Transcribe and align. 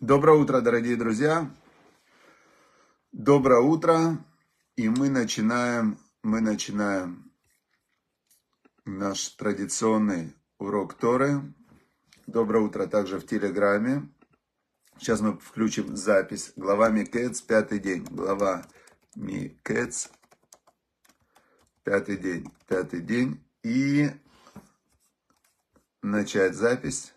Доброе 0.00 0.38
утро, 0.38 0.62
дорогие 0.62 0.96
друзья. 0.96 1.54
Доброе 3.12 3.60
утро. 3.60 4.16
И 4.74 4.88
мы 4.88 5.10
начинаем, 5.10 5.98
мы 6.22 6.40
начинаем 6.40 7.30
наш 8.86 9.28
традиционный 9.28 10.34
урок 10.58 10.94
Торы. 10.94 11.42
Доброе 12.26 12.64
утро 12.64 12.86
также 12.86 13.18
в 13.18 13.26
Телеграме. 13.26 14.08
Сейчас 14.96 15.20
мы 15.20 15.38
включим 15.38 15.94
запись. 15.94 16.54
Глава 16.56 16.88
Микец, 16.88 17.42
пятый 17.42 17.78
день. 17.78 18.02
Глава 18.04 18.66
Микец, 19.14 20.10
пятый 21.84 22.16
день. 22.16 22.50
Пятый 22.66 23.02
день. 23.02 23.44
И 23.62 24.08
начать 26.00 26.54
запись. 26.54 27.12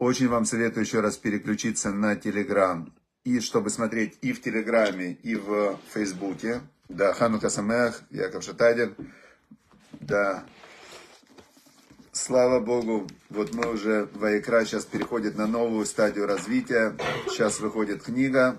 Очень 0.00 0.28
вам 0.28 0.46
советую 0.46 0.86
еще 0.86 1.00
раз 1.00 1.18
переключиться 1.18 1.90
на 1.90 2.16
Телеграм. 2.16 2.90
И 3.24 3.38
чтобы 3.40 3.68
смотреть 3.68 4.16
и 4.22 4.32
в 4.32 4.40
Телеграме, 4.40 5.12
и 5.12 5.36
в 5.36 5.78
Фейсбуке. 5.92 6.62
Да, 6.88 7.12
Ханука 7.12 7.50
Самеах, 7.50 8.00
Яков 8.08 8.42
Шатадин. 8.42 8.94
Да, 10.00 10.44
слава 12.12 12.60
Богу, 12.60 13.08
вот 13.28 13.52
мы 13.52 13.70
уже, 13.70 14.08
Ваикра 14.14 14.64
сейчас 14.64 14.86
переходит 14.86 15.36
на 15.36 15.46
новую 15.46 15.84
стадию 15.84 16.26
развития. 16.26 16.96
Сейчас 17.28 17.60
выходит 17.60 18.02
книга. 18.02 18.58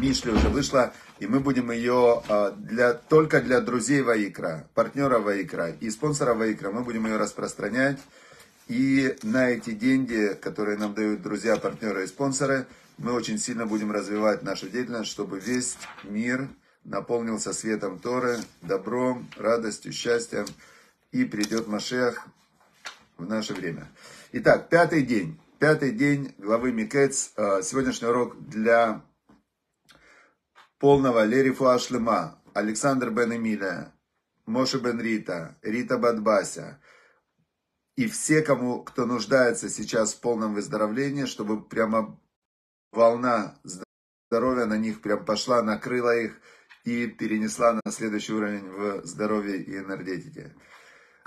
Мишли 0.00 0.32
уже 0.32 0.48
вышла, 0.48 0.94
и 1.18 1.26
мы 1.26 1.40
будем 1.40 1.70
ее 1.70 2.22
а, 2.26 2.52
для, 2.52 2.94
только 2.94 3.42
для 3.42 3.60
друзей 3.60 4.00
Ваикра, 4.00 4.66
партнера 4.72 5.18
Ваикра 5.18 5.72
и 5.72 5.90
спонсора 5.90 6.32
Ваикра. 6.32 6.70
Мы 6.70 6.84
будем 6.84 7.04
ее 7.04 7.18
распространять. 7.18 7.98
И 8.68 9.16
на 9.22 9.48
эти 9.48 9.70
деньги, 9.70 10.36
которые 10.40 10.76
нам 10.76 10.92
дают 10.92 11.22
друзья, 11.22 11.56
партнеры 11.56 12.04
и 12.04 12.06
спонсоры, 12.06 12.66
мы 12.98 13.12
очень 13.12 13.38
сильно 13.38 13.64
будем 13.64 13.90
развивать 13.90 14.42
нашу 14.42 14.68
деятельность, 14.68 15.10
чтобы 15.10 15.40
весь 15.40 15.78
мир 16.04 16.48
наполнился 16.84 17.54
светом 17.54 17.98
Торы, 17.98 18.38
добром, 18.60 19.28
радостью, 19.36 19.92
счастьем. 19.92 20.46
И 21.12 21.24
придет 21.24 21.66
Машех 21.66 22.26
в 23.16 23.26
наше 23.26 23.54
время. 23.54 23.88
Итак, 24.32 24.68
пятый 24.68 25.02
день. 25.02 25.40
Пятый 25.58 25.90
день 25.90 26.34
главы 26.36 26.70
Микец. 26.70 27.32
Э, 27.36 27.62
сегодняшний 27.62 28.08
урок 28.08 28.38
для 28.46 29.02
полного 30.78 31.24
Лерифу 31.24 31.68
Ашлема, 31.68 32.38
Александр 32.52 33.10
Бен 33.10 33.34
Эмиля, 33.34 33.92
Моше 34.44 34.78
Бен 34.78 35.00
Рита, 35.00 35.56
Рита 35.62 35.96
Бадбася, 35.96 36.78
и 37.98 38.06
все, 38.06 38.42
кому, 38.42 38.84
кто 38.84 39.06
нуждается 39.06 39.68
сейчас 39.68 40.14
в 40.14 40.20
полном 40.20 40.54
выздоровлении, 40.54 41.24
чтобы 41.24 41.60
прямо 41.60 42.16
волна 42.92 43.58
здоровья 44.30 44.66
на 44.66 44.78
них 44.78 45.02
прям 45.02 45.24
пошла, 45.24 45.62
накрыла 45.64 46.16
их 46.16 46.40
и 46.84 47.08
перенесла 47.08 47.72
на 47.72 47.90
следующий 47.90 48.34
уровень 48.34 48.70
в 48.70 49.04
здоровье 49.04 49.60
и 49.60 49.78
энергетике. 49.78 50.54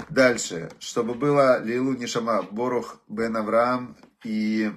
Дальше, 0.10 0.72
чтобы 0.80 1.14
было 1.14 1.62
Лилу 1.62 1.92
Нишама, 1.92 2.42
Борух 2.42 3.02
бен 3.10 3.36
Авраам 3.36 3.98
и 4.24 4.72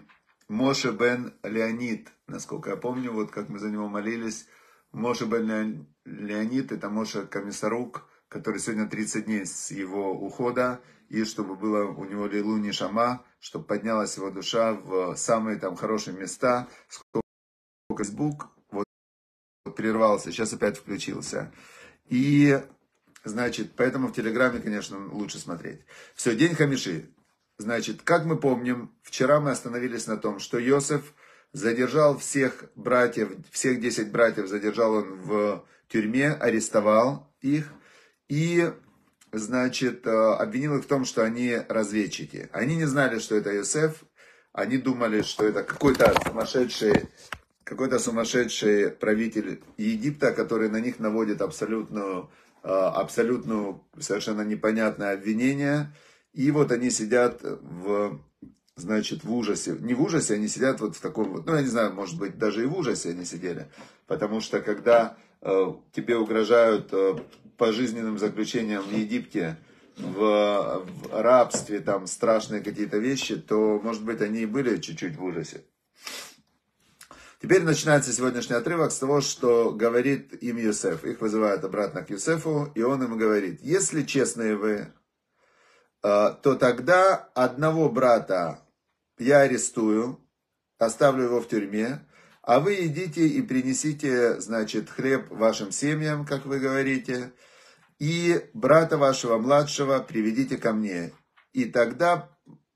Моше 0.48 0.90
бен 0.90 1.32
Леонид, 1.44 2.08
насколько 2.26 2.70
я 2.70 2.76
помню, 2.76 3.12
вот 3.12 3.30
как 3.30 3.48
мы 3.48 3.60
за 3.60 3.70
него 3.70 3.86
молились. 3.86 4.48
Моше 4.90 5.26
бен 5.26 5.86
Леонид, 6.04 6.72
это 6.72 6.90
Моше 6.90 7.24
Комиссарук, 7.24 8.08
который 8.26 8.58
сегодня 8.58 8.88
30 8.88 9.26
дней 9.26 9.46
с 9.46 9.70
его 9.70 10.10
ухода 10.10 10.80
и 11.08 11.24
чтобы 11.24 11.56
было 11.56 11.84
у 11.84 12.04
него 12.04 12.26
лилу 12.26 12.56
не 12.56 12.72
шама, 12.72 13.24
чтобы 13.38 13.64
поднялась 13.64 14.16
его 14.16 14.30
душа 14.30 14.74
в 14.74 15.16
самые 15.16 15.58
там 15.58 15.76
хорошие 15.76 16.16
места. 16.16 16.68
Сколько 16.88 17.24
Facebook 17.98 18.48
вот, 18.70 18.84
вот 19.64 19.76
прервался, 19.76 20.32
сейчас 20.32 20.52
опять 20.52 20.78
включился. 20.78 21.52
И, 22.06 22.60
значит, 23.24 23.72
поэтому 23.76 24.08
в 24.08 24.12
Телеграме, 24.12 24.60
конечно, 24.60 24.98
лучше 25.12 25.38
смотреть. 25.38 25.80
Все, 26.14 26.34
день 26.34 26.54
Хамиши. 26.54 27.10
Значит, 27.58 28.02
как 28.02 28.24
мы 28.24 28.36
помним, 28.36 28.92
вчера 29.02 29.40
мы 29.40 29.52
остановились 29.52 30.06
на 30.06 30.16
том, 30.16 30.40
что 30.40 30.58
Йосеф 30.58 31.14
задержал 31.52 32.18
всех 32.18 32.64
братьев, 32.74 33.30
всех 33.52 33.80
10 33.80 34.10
братьев 34.10 34.48
задержал 34.48 34.94
он 34.94 35.14
в 35.20 35.64
тюрьме, 35.88 36.32
арестовал 36.32 37.32
их. 37.40 37.72
И 38.28 38.72
значит, 39.38 40.06
э, 40.06 40.10
обвинил 40.10 40.78
их 40.78 40.84
в 40.84 40.88
том, 40.88 41.04
что 41.04 41.22
они 41.22 41.56
разведчики. 41.68 42.48
Они 42.52 42.76
не 42.76 42.84
знали, 42.84 43.18
что 43.18 43.36
это 43.36 43.52
Йосеф, 43.52 44.04
они 44.52 44.78
думали, 44.78 45.22
что 45.22 45.44
это 45.44 45.62
какой-то 45.62 46.14
сумасшедший, 46.26 47.08
какой-то 47.64 47.98
сумасшедший 47.98 48.90
правитель 48.90 49.62
Египта, 49.76 50.32
который 50.32 50.68
на 50.68 50.80
них 50.80 50.98
наводит 51.00 51.42
абсолютную, 51.42 52.30
э, 52.62 52.68
абсолютную, 52.68 53.84
совершенно 53.98 54.42
непонятное 54.42 55.14
обвинение. 55.14 55.94
И 56.32 56.50
вот 56.50 56.72
они 56.72 56.90
сидят 56.90 57.40
в, 57.42 58.20
значит, 58.76 59.24
в 59.24 59.32
ужасе. 59.32 59.76
Не 59.80 59.94
в 59.94 60.02
ужасе, 60.02 60.34
они 60.34 60.48
сидят 60.48 60.80
вот 60.80 60.96
в 60.96 61.00
таком 61.00 61.30
вот, 61.30 61.46
ну, 61.46 61.54
я 61.54 61.62
не 61.62 61.68
знаю, 61.68 61.92
может 61.92 62.18
быть, 62.18 62.38
даже 62.38 62.62
и 62.62 62.66
в 62.66 62.76
ужасе 62.76 63.10
они 63.10 63.24
сидели. 63.24 63.68
Потому 64.06 64.40
что, 64.40 64.60
когда 64.60 65.16
э, 65.40 65.72
тебе 65.92 66.16
угрожают 66.16 66.92
пожизненным 67.56 68.18
заключением 68.18 68.82
в 68.82 68.92
Египте, 68.92 69.56
в, 69.96 70.84
в 70.84 71.22
рабстве, 71.22 71.80
там 71.80 72.06
страшные 72.06 72.62
какие-то 72.62 72.98
вещи, 72.98 73.36
то, 73.36 73.80
может 73.82 74.04
быть, 74.04 74.20
они 74.20 74.40
и 74.40 74.46
были 74.46 74.78
чуть-чуть 74.78 75.16
в 75.16 75.24
ужасе. 75.24 75.64
Теперь 77.40 77.62
начинается 77.62 78.12
сегодняшний 78.12 78.56
отрывок 78.56 78.90
с 78.90 78.98
того, 78.98 79.20
что 79.20 79.70
говорит 79.70 80.32
им 80.42 80.56
Юсеф. 80.56 81.04
Их 81.04 81.20
вызывают 81.20 81.62
обратно 81.62 82.02
к 82.02 82.08
Юсефу, 82.08 82.72
и 82.74 82.82
он 82.82 83.02
им 83.02 83.18
говорит, 83.18 83.60
если 83.60 84.02
честные 84.02 84.56
вы, 84.56 84.72
э, 84.72 84.86
то 86.42 86.54
тогда 86.54 87.14
одного 87.34 87.90
брата 87.90 88.60
я 89.18 89.40
арестую, 89.40 90.20
оставлю 90.78 91.24
его 91.24 91.40
в 91.40 91.48
тюрьме, 91.48 92.00
а 92.46 92.60
вы 92.60 92.86
идите 92.86 93.26
и 93.26 93.40
принесите, 93.40 94.38
значит, 94.38 94.90
хлеб 94.90 95.30
вашим 95.30 95.72
семьям, 95.72 96.26
как 96.26 96.44
вы 96.44 96.58
говорите, 96.58 97.32
и 97.98 98.50
брата 98.52 98.98
вашего 98.98 99.38
младшего 99.38 99.98
приведите 100.00 100.58
ко 100.58 100.74
мне. 100.74 101.12
И 101.54 101.64
тогда, 101.64 102.28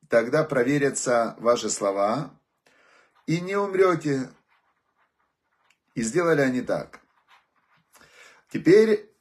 тогда 0.08 0.44
проверятся 0.44 1.36
ваши 1.38 1.68
слова, 1.68 2.34
и 3.26 3.40
не 3.40 3.56
умрете. 3.56 4.30
И 5.94 6.02
сделали 6.02 6.40
они 6.40 6.62
так. 6.62 7.00
Теперь, 8.50 9.12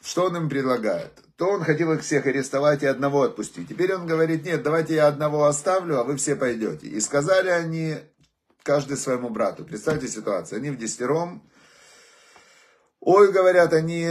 что 0.00 0.26
он 0.26 0.36
им 0.38 0.48
предлагает? 0.48 1.12
То 1.36 1.50
он 1.50 1.64
хотел 1.64 1.92
их 1.92 2.00
всех 2.00 2.24
арестовать 2.24 2.82
и 2.82 2.86
одного 2.86 3.24
отпустить. 3.24 3.68
Теперь 3.68 3.92
он 3.92 4.06
говорит, 4.06 4.44
нет, 4.44 4.62
давайте 4.62 4.94
я 4.94 5.08
одного 5.08 5.44
оставлю, 5.44 5.98
а 5.98 6.04
вы 6.04 6.16
все 6.16 6.34
пойдете. 6.34 6.86
И 6.86 6.98
сказали 7.00 7.50
они, 7.50 7.98
каждый 8.64 8.96
своему 8.96 9.28
брату. 9.28 9.64
Представьте 9.64 10.08
ситуацию. 10.08 10.58
Они 10.58 10.70
в 10.70 10.78
десятером. 10.78 11.48
Ой, 12.98 13.30
говорят 13.30 13.74
они, 13.74 14.08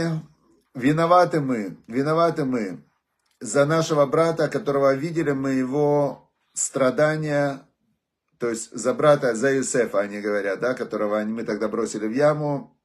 виноваты 0.74 1.40
мы, 1.40 1.76
виноваты 1.88 2.44
мы 2.44 2.82
за 3.40 3.66
нашего 3.66 4.06
брата, 4.06 4.48
которого 4.48 4.94
видели 4.94 5.32
мы 5.32 5.50
его 5.50 6.30
страдания, 6.54 7.66
то 8.38 8.48
есть 8.48 8.70
за 8.70 8.94
брата, 8.94 9.34
за 9.34 9.52
Юсефа, 9.52 10.00
они 10.00 10.20
говорят, 10.20 10.60
да, 10.60 10.74
которого 10.74 11.18
мы 11.24 11.42
тогда 11.42 11.68
бросили 11.68 12.06
в 12.06 12.12
яму. 12.12 12.78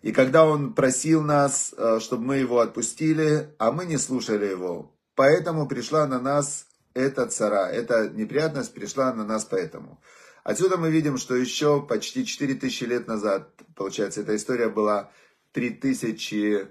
И 0.00 0.12
когда 0.12 0.46
он 0.46 0.72
просил 0.72 1.22
нас, 1.22 1.74
э, 1.76 1.98
чтобы 2.00 2.24
мы 2.24 2.36
его 2.36 2.60
отпустили, 2.60 3.54
а 3.58 3.72
мы 3.72 3.84
не 3.84 3.98
слушали 3.98 4.46
его, 4.46 4.96
поэтому 5.14 5.68
пришла 5.68 6.06
на 6.06 6.18
нас 6.18 6.66
эта 6.94 7.26
цара, 7.26 7.66
эта 7.66 8.08
неприятность 8.08 8.72
пришла 8.72 9.12
на 9.12 9.24
нас 9.24 9.44
поэтому. 9.44 10.00
Отсюда 10.48 10.78
мы 10.78 10.90
видим, 10.90 11.18
что 11.18 11.36
еще 11.36 11.82
почти 11.82 12.24
4000 12.24 12.84
лет 12.84 13.06
назад, 13.06 13.52
получается, 13.74 14.22
эта 14.22 14.34
история 14.34 14.70
была 14.70 15.10
3000, 15.52 16.68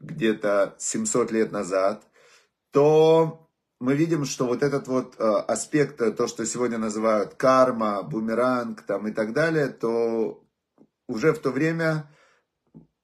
где-то 0.00 0.74
700 0.78 1.30
лет 1.30 1.52
назад, 1.52 2.02
то 2.72 3.48
мы 3.78 3.94
видим, 3.94 4.24
что 4.24 4.46
вот 4.48 4.64
этот 4.64 4.88
вот 4.88 5.14
э, 5.16 5.22
аспект, 5.22 6.00
э, 6.00 6.10
то, 6.10 6.26
что 6.26 6.44
сегодня 6.44 6.76
называют 6.76 7.34
карма, 7.34 8.02
бумеранг 8.02 8.82
там 8.82 9.06
и 9.06 9.12
так 9.12 9.32
далее, 9.32 9.68
то 9.68 10.42
уже 11.06 11.32
в 11.32 11.38
то 11.38 11.52
время, 11.52 12.10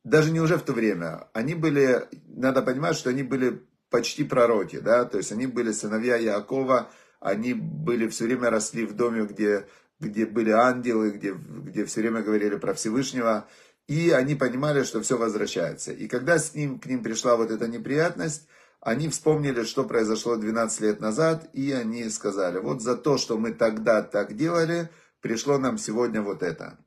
даже 0.02 0.32
не 0.32 0.40
уже 0.40 0.56
в 0.56 0.62
то 0.62 0.72
время, 0.72 1.28
они 1.34 1.54
были, 1.54 2.04
надо 2.26 2.62
понимать, 2.62 2.96
что 2.96 3.10
они 3.10 3.22
были 3.22 3.64
почти 3.90 4.24
пророки, 4.24 4.80
да, 4.80 5.04
то 5.04 5.18
есть 5.18 5.30
они 5.30 5.46
были 5.46 5.70
сыновья 5.70 6.16
Якова, 6.16 6.90
они 7.20 7.54
были 7.54 8.08
все 8.08 8.24
время 8.24 8.50
росли 8.50 8.84
в 8.84 8.96
доме, 8.96 9.24
где 9.24 9.68
где 10.00 10.26
были 10.26 10.50
ангелы, 10.50 11.10
где, 11.10 11.32
где 11.32 11.84
все 11.84 12.00
время 12.00 12.22
говорили 12.22 12.56
про 12.56 12.74
Всевышнего, 12.74 13.48
и 13.86 14.10
они 14.10 14.34
понимали, 14.34 14.82
что 14.82 15.00
все 15.00 15.16
возвращается. 15.16 15.92
И 15.92 16.08
когда 16.08 16.38
с 16.38 16.54
ним, 16.54 16.78
к 16.78 16.86
ним 16.86 17.02
пришла 17.02 17.36
вот 17.36 17.50
эта 17.50 17.68
неприятность, 17.68 18.48
они 18.80 19.08
вспомнили, 19.08 19.64
что 19.64 19.84
произошло 19.84 20.36
12 20.36 20.80
лет 20.80 21.00
назад, 21.00 21.48
и 21.52 21.72
они 21.72 22.08
сказали, 22.08 22.58
вот 22.58 22.82
за 22.82 22.96
то, 22.96 23.18
что 23.18 23.38
мы 23.38 23.52
тогда 23.52 24.02
так 24.02 24.36
делали, 24.36 24.90
пришло 25.20 25.58
нам 25.58 25.78
сегодня 25.78 26.22
вот 26.22 26.42
это. 26.42 26.78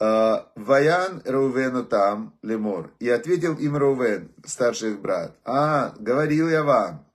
А, 0.00 0.50
Ваян 0.56 1.22
Рувену 1.24 1.84
там, 1.84 2.36
лемор. 2.42 2.92
И 2.98 3.08
ответил 3.08 3.54
им 3.56 3.76
Рувен, 3.76 4.32
старший 4.44 4.96
брат. 4.96 5.38
А, 5.44 5.94
говорил 6.00 6.48
я 6.48 6.64
вам, 6.64 7.06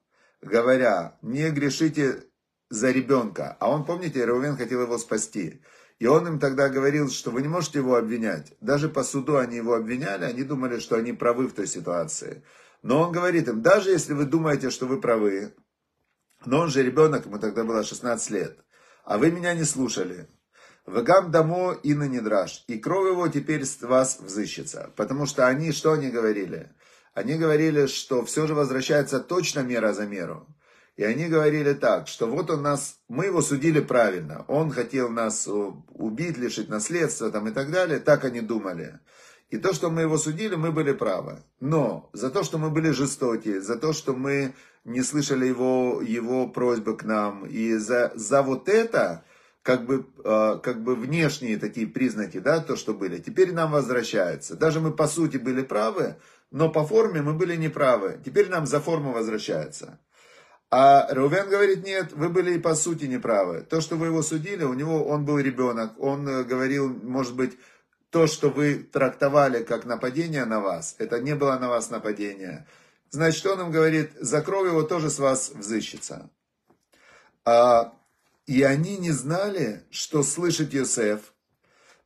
говоря, 0.42 1.18
не 1.22 1.50
грешите 1.50 2.27
за 2.70 2.92
ребенка. 2.92 3.58
А 3.60 3.70
он, 3.70 3.86
помните, 3.86 4.26
Рувен 4.26 4.58
хотел 4.58 4.82
его 4.82 4.98
спасти. 4.98 5.62
И 6.00 6.06
он 6.06 6.28
им 6.28 6.40
тогда 6.40 6.70
говорил, 6.70 7.10
что 7.10 7.32
вы 7.32 7.42
не 7.42 7.48
можете 7.48 7.80
его 7.80 7.96
обвинять. 7.96 8.54
Даже 8.62 8.88
по 8.88 9.04
суду 9.04 9.38
они 9.38 9.58
его 9.58 9.74
обвиняли, 9.74 10.26
они 10.26 10.44
думали, 10.44 10.80
что 10.80 10.96
они 10.96 11.14
правы 11.14 11.48
в 11.48 11.54
той 11.54 11.68
ситуации. 11.68 12.44
Но 12.84 13.02
он 13.02 13.12
говорит 13.12 13.48
им, 13.48 13.62
даже 13.62 13.90
если 13.90 14.14
вы 14.14 14.26
думаете, 14.26 14.70
что 14.70 14.86
вы 14.86 15.02
правы, 15.02 15.56
но 16.46 16.60
он 16.60 16.70
же 16.70 16.84
ребенок, 16.84 17.26
ему 17.26 17.40
тогда 17.40 17.64
было 17.64 17.84
16 17.84 18.30
лет, 18.30 18.60
а 19.04 19.18
вы 19.18 19.32
меня 19.32 19.56
не 19.56 19.64
слушали. 19.64 20.28
Вегам 20.86 21.32
дамо 21.32 21.74
и 21.84 21.94
на 21.94 22.08
недраж. 22.08 22.64
И 22.68 22.78
кровь 22.78 23.12
его 23.12 23.28
теперь 23.28 23.66
с 23.66 23.82
вас 23.82 24.20
взыщется. 24.22 24.94
Потому 24.96 25.26
что 25.26 25.46
они, 25.46 25.74
что 25.74 25.92
они 25.92 26.10
говорили? 26.10 26.72
Они 27.14 27.36
говорили, 27.36 27.88
что 27.88 28.24
все 28.24 28.48
же 28.48 28.54
возвращается 28.54 29.20
точно 29.20 29.62
мера 29.62 29.92
за 29.92 30.06
меру. 30.06 30.48
И 30.98 31.04
они 31.04 31.28
говорили 31.28 31.74
так, 31.74 32.08
что 32.08 32.26
вот 32.26 32.50
он 32.50 32.64
нас, 32.64 33.00
мы 33.08 33.26
его 33.26 33.42
судили 33.42 33.80
правильно, 33.82 34.44
он 34.48 34.72
хотел 34.72 35.10
нас 35.10 35.48
убить, 35.48 36.40
лишить 36.40 36.70
наследства 36.70 37.30
там 37.30 37.48
и 37.48 37.52
так 37.52 37.72
далее, 37.72 38.00
так 38.00 38.26
они 38.26 38.42
думали. 38.42 39.00
И 39.50 39.58
то, 39.58 39.74
что 39.74 39.92
мы 39.92 40.02
его 40.02 40.18
судили, 40.18 40.56
мы 40.56 40.72
были 40.72 40.94
правы. 40.94 41.44
Но 41.60 42.10
за 42.14 42.32
то, 42.32 42.44
что 42.44 42.58
мы 42.58 42.72
были 42.72 42.90
жестоки, 42.90 43.60
за 43.60 43.76
то, 43.76 43.94
что 43.94 44.14
мы 44.14 44.56
не 44.86 45.04
слышали 45.04 45.46
его, 45.46 46.02
его 46.02 46.48
просьбы 46.48 46.98
к 46.98 47.04
нам, 47.04 47.46
и 47.46 47.76
за, 47.76 48.12
за 48.16 48.42
вот 48.42 48.68
это, 48.68 49.24
как 49.62 49.86
бы, 49.86 50.08
э, 50.24 50.60
как 50.64 50.84
бы 50.84 50.96
внешние 50.96 51.58
такие 51.58 51.86
признаки, 51.86 52.40
да, 52.40 52.60
то, 52.60 52.76
что 52.76 52.96
были, 52.96 53.20
теперь 53.20 53.54
нам 53.54 53.72
возвращается. 53.72 54.56
Даже 54.56 54.80
мы 54.80 54.92
по 54.92 55.08
сути 55.08 55.38
были 55.38 55.62
правы, 55.62 56.16
но 56.50 56.70
по 56.70 56.84
форме 56.84 57.22
мы 57.22 57.34
были 57.34 57.56
неправы. 57.56 58.20
Теперь 58.26 58.50
нам 58.50 58.66
за 58.66 58.80
форму 58.80 59.12
возвращается. 59.12 60.00
А 60.70 61.08
Рувен 61.14 61.50
говорит, 61.50 61.86
нет, 61.86 62.12
вы 62.12 62.28
были 62.28 62.56
и 62.56 62.60
по 62.60 62.76
сути 62.76 63.06
неправы. 63.06 63.62
То, 63.62 63.80
что 63.80 63.96
вы 63.96 64.08
его 64.08 64.22
судили, 64.22 64.64
у 64.64 64.74
него 64.74 65.06
он 65.06 65.24
был 65.24 65.40
ребенок, 65.40 65.98
он 65.98 66.28
э, 66.28 66.44
говорил, 66.44 66.90
может 66.90 67.36
быть, 67.36 67.58
то, 68.10 68.28
что 68.28 68.50
вы 68.50 68.76
трактовали 68.76 69.64
как 69.64 69.86
нападение 69.86 70.44
на 70.44 70.60
вас, 70.60 70.96
это 70.98 71.20
не 71.22 71.36
было 71.36 71.58
на 71.58 71.70
вас 71.70 71.90
нападение. 71.90 72.68
Значит, 73.12 73.46
он 73.46 73.62
им 73.62 73.72
говорит, 73.72 74.12
за 74.20 74.42
кровь 74.42 74.68
его 74.68 74.84
тоже 74.84 75.10
с 75.10 75.20
вас 75.20 75.52
взыщется. 75.52 76.30
А, 77.46 77.94
и 78.46 78.62
они 78.64 78.98
не 78.98 79.12
знали, 79.12 79.86
что 79.90 80.22
слышит 80.22 80.74
Йосеф, 80.74 81.34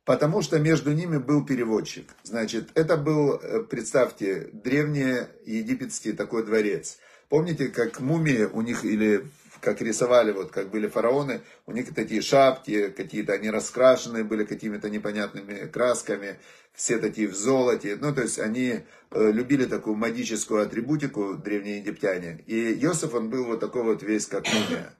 потому 0.04 0.40
что 0.40 0.60
между 0.60 0.92
ними 0.92 1.18
был 1.18 1.44
переводчик. 1.44 2.08
Значит, 2.22 2.70
это 2.74 2.96
был, 2.96 3.34
э, 3.34 3.64
представьте, 3.64 4.50
древний 4.52 5.26
египетский 5.44 6.12
такой 6.12 6.46
дворец– 6.46 6.98
Помните, 7.32 7.68
как 7.68 7.98
мумии 8.00 8.42
у 8.44 8.60
них, 8.60 8.84
или 8.84 9.24
как 9.62 9.80
рисовали, 9.80 10.32
вот 10.32 10.50
как 10.50 10.68
были 10.68 10.86
фараоны, 10.86 11.40
у 11.64 11.72
них 11.72 11.94
такие 11.94 12.20
шапки, 12.20 12.88
какие-то 12.88 13.32
они 13.32 13.48
раскрашенные 13.48 14.22
были 14.22 14.44
какими-то 14.44 14.90
непонятными 14.90 15.66
красками, 15.66 16.38
все 16.74 16.98
такие 16.98 17.28
в 17.28 17.34
золоте. 17.34 17.96
Ну, 17.98 18.14
то 18.14 18.20
есть 18.20 18.38
они 18.38 18.80
э, 19.12 19.32
любили 19.32 19.64
такую 19.64 19.96
магическую 19.96 20.60
атрибутику, 20.60 21.38
древние 21.38 21.78
египтяне. 21.78 22.44
И 22.46 22.54
Йосиф, 22.54 23.14
он 23.14 23.30
был 23.30 23.46
вот 23.46 23.60
такой 23.60 23.84
вот 23.84 24.02
весь, 24.02 24.26
как 24.26 24.44
мумия. 24.52 24.94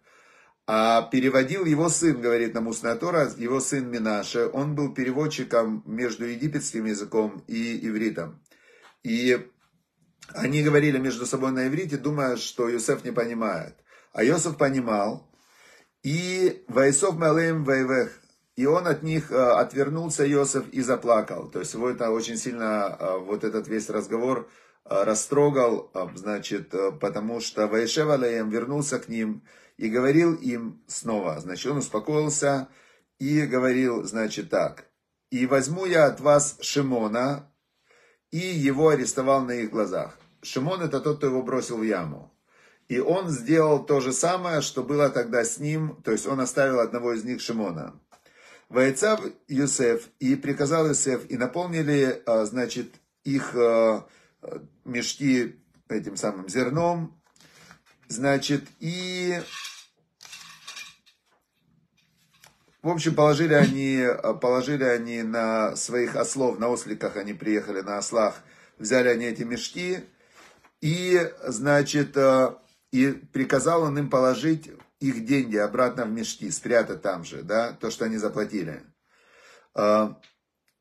А 0.66 1.02
переводил 1.02 1.66
его 1.66 1.90
сын, 1.90 2.18
говорит 2.18 2.54
нам 2.54 2.66
устная 2.66 2.96
Тора, 2.96 3.30
его 3.36 3.60
сын 3.60 3.90
Минаше, 3.90 4.48
он 4.54 4.74
был 4.74 4.94
переводчиком 4.94 5.82
между 5.84 6.24
египетским 6.24 6.86
языком 6.86 7.44
и 7.46 7.86
ивритом. 7.86 8.40
И 9.02 9.50
они 10.34 10.62
говорили 10.62 10.98
между 10.98 11.26
собой 11.26 11.52
на 11.52 11.66
иврите, 11.66 11.96
думая, 11.96 12.36
что 12.36 12.68
Юсеф 12.68 13.04
не 13.04 13.12
понимает. 13.12 13.74
А 14.12 14.24
Йосеф 14.24 14.56
понимал. 14.56 15.28
И 16.02 16.64
Вайсов 16.68 17.16
Малеем 17.16 17.64
Вайвех. 17.64 18.20
И 18.56 18.66
он 18.66 18.86
от 18.86 19.02
них 19.02 19.32
э, 19.32 19.36
отвернулся, 19.36 20.24
Йосеф, 20.24 20.68
и 20.70 20.82
заплакал. 20.82 21.48
То 21.50 21.60
есть 21.60 21.74
его 21.74 21.88
это 21.88 22.10
очень 22.10 22.36
сильно, 22.36 22.96
э, 22.98 23.18
вот 23.18 23.44
этот 23.44 23.68
весь 23.68 23.88
разговор 23.88 24.50
э, 24.84 25.04
растрогал, 25.04 25.90
значит, 26.14 26.74
потому 27.00 27.40
что 27.40 27.66
Вайшев 27.66 28.10
Алеем 28.10 28.50
вернулся 28.50 28.98
к 28.98 29.08
ним 29.08 29.42
и 29.78 29.88
говорил 29.88 30.34
им 30.34 30.82
снова. 30.86 31.40
Значит, 31.40 31.70
он 31.70 31.78
успокоился 31.78 32.68
и 33.18 33.42
говорил, 33.42 34.02
значит, 34.04 34.50
так. 34.50 34.86
«И 35.30 35.46
возьму 35.46 35.86
я 35.86 36.06
от 36.06 36.20
вас 36.20 36.58
Шимона, 36.60 37.51
и 38.32 38.38
его 38.38 38.88
арестовал 38.88 39.44
на 39.44 39.52
их 39.52 39.70
глазах. 39.70 40.18
Шимон 40.42 40.82
это 40.82 41.00
тот, 41.00 41.18
кто 41.18 41.28
его 41.28 41.42
бросил 41.42 41.78
в 41.78 41.82
яму. 41.84 42.34
И 42.88 42.98
он 42.98 43.28
сделал 43.28 43.84
то 43.84 44.00
же 44.00 44.12
самое, 44.12 44.60
что 44.60 44.82
было 44.82 45.08
тогда 45.08 45.44
с 45.44 45.58
ним, 45.58 46.02
то 46.02 46.10
есть 46.10 46.26
он 46.26 46.40
оставил 46.40 46.80
одного 46.80 47.12
из 47.12 47.22
них 47.24 47.40
Шимона. 47.40 47.94
Войцав 48.68 49.20
Юсеф 49.48 50.08
и 50.18 50.34
приказал 50.34 50.88
Юсеф, 50.88 51.30
и 51.30 51.36
наполнили, 51.36 52.22
а, 52.26 52.44
значит, 52.44 52.94
их 53.22 53.54
а, 53.54 54.06
мешки 54.84 55.56
этим 55.88 56.16
самым 56.16 56.48
зерном, 56.48 57.20
значит, 58.08 58.64
и 58.80 59.40
В 62.82 62.88
общем, 62.88 63.14
положили 63.14 63.54
они, 63.54 64.04
положили 64.40 64.82
они 64.82 65.22
на 65.22 65.76
своих 65.76 66.16
ослов, 66.16 66.58
на 66.58 66.68
осликах 66.68 67.16
они 67.16 67.32
приехали 67.32 67.80
на 67.80 67.98
ослах, 67.98 68.42
взяли 68.76 69.08
они 69.08 69.26
эти 69.26 69.44
мешки, 69.44 70.00
и, 70.80 71.32
значит, 71.44 72.16
э, 72.16 72.56
и 72.90 73.12
приказал 73.12 73.82
он 73.82 73.96
им 73.98 74.10
положить 74.10 74.68
их 74.98 75.24
деньги 75.24 75.56
обратно 75.56 76.06
в 76.06 76.10
мешки, 76.10 76.50
спрятать 76.50 77.02
там 77.02 77.24
же, 77.24 77.44
да, 77.44 77.72
то, 77.72 77.88
что 77.88 78.04
они 78.04 78.16
заплатили. 78.16 78.82
Э, 79.76 80.14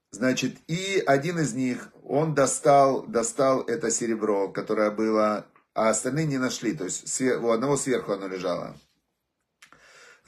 значит, 0.09 0.57
и 0.67 1.03
один 1.05 1.37
из 1.37 1.53
них, 1.53 1.93
он 2.03 2.33
достал, 2.33 3.03
достал 3.03 3.61
это 3.61 3.91
серебро, 3.91 4.49
которое 4.49 4.89
было, 4.89 5.45
а 5.75 5.89
остальные 5.89 6.25
не 6.25 6.39
нашли, 6.39 6.73
то 6.73 6.85
есть 6.85 7.21
у 7.21 7.51
одного 7.51 7.77
сверху 7.77 8.11
оно 8.11 8.27
лежало. 8.27 8.75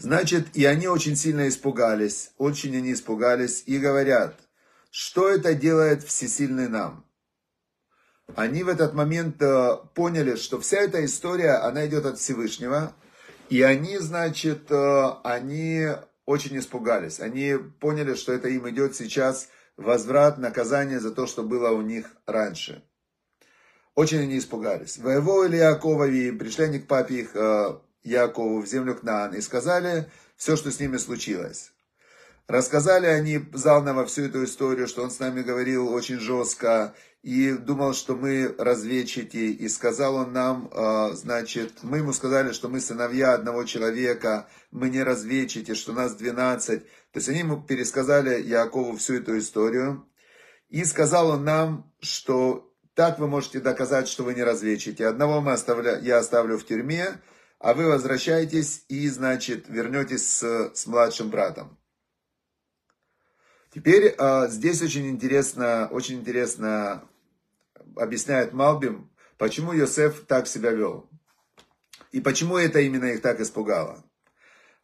Значит, 0.03 0.57
и 0.57 0.65
они 0.65 0.89
очень 0.89 1.15
сильно 1.15 1.47
испугались, 1.47 2.31
очень 2.37 2.75
они 2.75 2.91
испугались 2.91 3.63
и 3.67 3.79
говорят, 3.79 4.37
что 4.91 5.29
это 5.29 5.53
делает 5.53 6.03
всесильный 6.03 6.67
нам? 6.67 7.05
Они 8.35 8.63
в 8.63 8.67
этот 8.67 8.93
момент 8.93 9.41
э, 9.41 9.77
поняли, 9.95 10.35
что 10.35 10.59
вся 10.59 10.79
эта 10.81 11.05
история, 11.05 11.53
она 11.53 11.87
идет 11.87 12.05
от 12.05 12.19
Всевышнего, 12.19 12.93
и 13.47 13.61
они, 13.61 13.97
значит, 13.97 14.69
э, 14.71 15.05
они 15.23 15.87
очень 16.25 16.59
испугались. 16.59 17.21
Они 17.21 17.55
поняли, 17.79 18.15
что 18.15 18.33
это 18.33 18.49
им 18.49 18.69
идет 18.69 18.97
сейчас 18.97 19.47
возврат, 19.77 20.37
наказание 20.37 20.99
за 20.99 21.11
то, 21.11 21.27
что 21.27 21.43
было 21.43 21.69
у 21.69 21.81
них 21.81 22.11
раньше. 22.25 22.83
Очень 23.95 24.23
они 24.23 24.37
испугались. 24.37 24.97
Воево 24.97 25.45
или 25.45 25.55
Яковови, 25.55 26.31
пришли 26.31 26.65
они 26.65 26.79
к 26.79 26.87
папе 26.87 27.21
их 27.21 27.37
э, 27.37 27.77
Якову 28.03 28.61
в 28.61 28.67
землю 28.67 28.95
Кнаан 28.95 29.33
и 29.33 29.41
сказали 29.41 30.09
все, 30.35 30.55
что 30.55 30.71
с 30.71 30.79
ними 30.79 30.97
случилось. 30.97 31.71
Рассказали 32.47 33.05
они 33.05 33.39
заново 33.53 34.05
всю 34.05 34.23
эту 34.23 34.43
историю, 34.43 34.87
что 34.87 35.03
он 35.03 35.11
с 35.11 35.19
нами 35.19 35.41
говорил 35.41 35.87
очень 35.93 36.19
жестко 36.19 36.93
и 37.21 37.53
думал, 37.53 37.93
что 37.93 38.15
мы 38.15 38.53
разведчики. 38.57 39.37
И 39.37 39.69
сказал 39.69 40.15
он 40.15 40.33
нам, 40.33 40.69
а, 40.73 41.13
значит, 41.13 41.83
мы 41.83 41.99
ему 41.99 42.11
сказали, 42.11 42.51
что 42.51 42.67
мы 42.67 42.81
сыновья 42.81 43.33
одного 43.33 43.63
человека, 43.63 44.49
мы 44.71 44.89
не 44.89 45.01
разведчики, 45.01 45.73
что 45.73 45.93
нас 45.93 46.15
12. 46.15 46.83
То 46.83 46.87
есть 47.13 47.29
они 47.29 47.39
ему 47.39 47.61
пересказали 47.61 48.41
Якову 48.41 48.97
всю 48.97 49.15
эту 49.15 49.37
историю. 49.37 50.05
И 50.67 50.83
сказал 50.83 51.29
он 51.29 51.45
нам, 51.45 51.93
что 52.01 52.69
так 52.93 53.19
вы 53.19 53.27
можете 53.27 53.61
доказать, 53.61 54.09
что 54.09 54.23
вы 54.23 54.33
не 54.33 54.43
разведчики. 54.43 55.01
Одного 55.01 55.39
мы 55.39 55.53
оставля, 55.53 55.97
я 55.99 56.17
оставлю 56.17 56.57
в 56.57 56.65
тюрьме, 56.65 57.21
а 57.63 57.73
вы 57.73 57.87
возвращаетесь 57.87 58.83
и, 58.89 59.07
значит, 59.07 59.69
вернетесь 59.69 60.29
с, 60.29 60.71
с 60.75 60.85
младшим 60.85 61.29
братом. 61.29 61.79
Теперь 63.73 64.13
а, 64.17 64.49
здесь 64.49 64.81
очень 64.81 65.07
интересно, 65.07 65.87
очень 65.89 66.19
интересно 66.19 67.07
объясняет 67.95 68.51
Малбим, 68.51 69.09
почему 69.37 69.71
Йосеф 69.71 70.25
так 70.27 70.47
себя 70.47 70.71
вел. 70.71 71.09
И 72.11 72.19
почему 72.19 72.57
это 72.57 72.81
именно 72.81 73.05
их 73.05 73.21
так 73.21 73.39
испугало. 73.39 74.03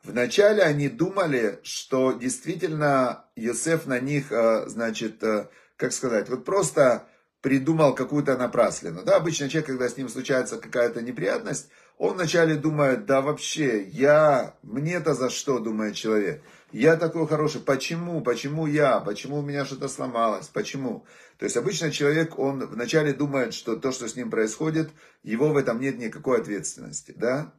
Вначале 0.02 0.64
они 0.64 0.88
думали, 0.88 1.60
что 1.64 2.14
действительно 2.14 3.26
Йосеф 3.36 3.88
на 3.88 4.00
них, 4.00 4.32
а, 4.32 4.70
значит, 4.70 5.22
а, 5.22 5.50
как 5.76 5.92
сказать, 5.92 6.30
вот 6.30 6.46
просто 6.46 7.10
придумал 7.42 7.94
какую-то 7.94 8.38
напраслину. 8.38 9.04
Да, 9.04 9.18
обычно 9.18 9.50
человек, 9.50 9.68
когда 9.68 9.90
с 9.90 9.98
ним 9.98 10.08
случается 10.08 10.58
какая-то 10.58 11.02
неприятность, 11.02 11.70
он 12.00 12.14
вначале 12.14 12.56
думает, 12.56 13.06
да 13.06 13.22
вообще, 13.22 13.84
я, 13.84 14.56
мне-то 14.64 15.14
за 15.14 15.30
что, 15.30 15.60
думает 15.60 15.96
человек. 15.96 16.42
Я 16.72 16.96
такой 16.96 17.28
хороший, 17.28 17.60
почему, 17.60 18.22
почему 18.22 18.68
я, 18.68 19.02
почему 19.02 19.40
у 19.40 19.42
меня 19.42 19.66
что-то 19.66 19.90
сломалось, 19.90 20.48
почему. 20.48 21.06
То 21.38 21.44
есть 21.44 21.58
обычно 21.58 21.92
человек, 21.92 22.40
он 22.40 22.66
вначале 22.66 23.12
думает, 23.12 23.54
что 23.54 23.76
то, 23.76 23.92
что 23.92 24.08
с 24.08 24.16
ним 24.16 24.32
происходит, 24.32 24.90
его 25.24 25.50
в 25.50 25.58
этом 25.58 25.82
нет 25.82 26.00
никакой 26.00 26.40
ответственности, 26.40 27.14
да. 27.18 27.54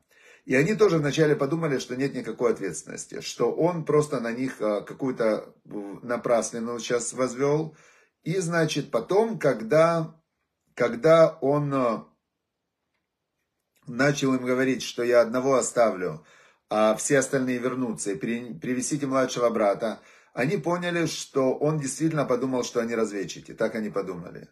И 0.46 0.54
они 0.54 0.74
тоже 0.74 0.96
вначале 0.96 1.36
подумали, 1.36 1.78
что 1.78 1.94
нет 1.94 2.14
никакой 2.14 2.52
ответственности, 2.52 3.20
что 3.20 3.52
он 3.52 3.84
просто 3.84 4.20
на 4.20 4.32
них 4.32 4.56
а, 4.60 4.80
какую-то 4.80 5.54
напраслину 6.02 6.78
сейчас 6.78 7.12
возвел, 7.12 7.76
и, 8.22 8.38
значит, 8.38 8.90
потом, 8.90 9.38
когда, 9.38 10.18
когда 10.74 11.36
он 11.42 11.74
э, 11.74 11.98
начал 13.90 14.34
им 14.34 14.44
говорить, 14.44 14.82
что 14.82 15.02
я 15.02 15.20
одного 15.20 15.56
оставлю, 15.56 16.24
а 16.68 16.94
все 16.94 17.18
остальные 17.18 17.58
вернутся, 17.58 18.12
и 18.12 18.14
привезите 18.14 19.06
младшего 19.06 19.50
брата, 19.50 20.00
они 20.32 20.56
поняли, 20.56 21.06
что 21.06 21.54
он 21.54 21.80
действительно 21.80 22.24
подумал, 22.24 22.62
что 22.62 22.80
они 22.80 22.94
разведчики. 22.94 23.52
Так 23.52 23.74
они 23.74 23.90
подумали. 23.90 24.48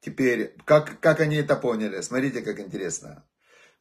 Теперь, 0.00 0.56
как, 0.64 0.98
как 0.98 1.20
они 1.20 1.36
это 1.36 1.54
поняли? 1.54 2.00
Смотрите, 2.00 2.42
как 2.42 2.58
интересно. 2.58 3.24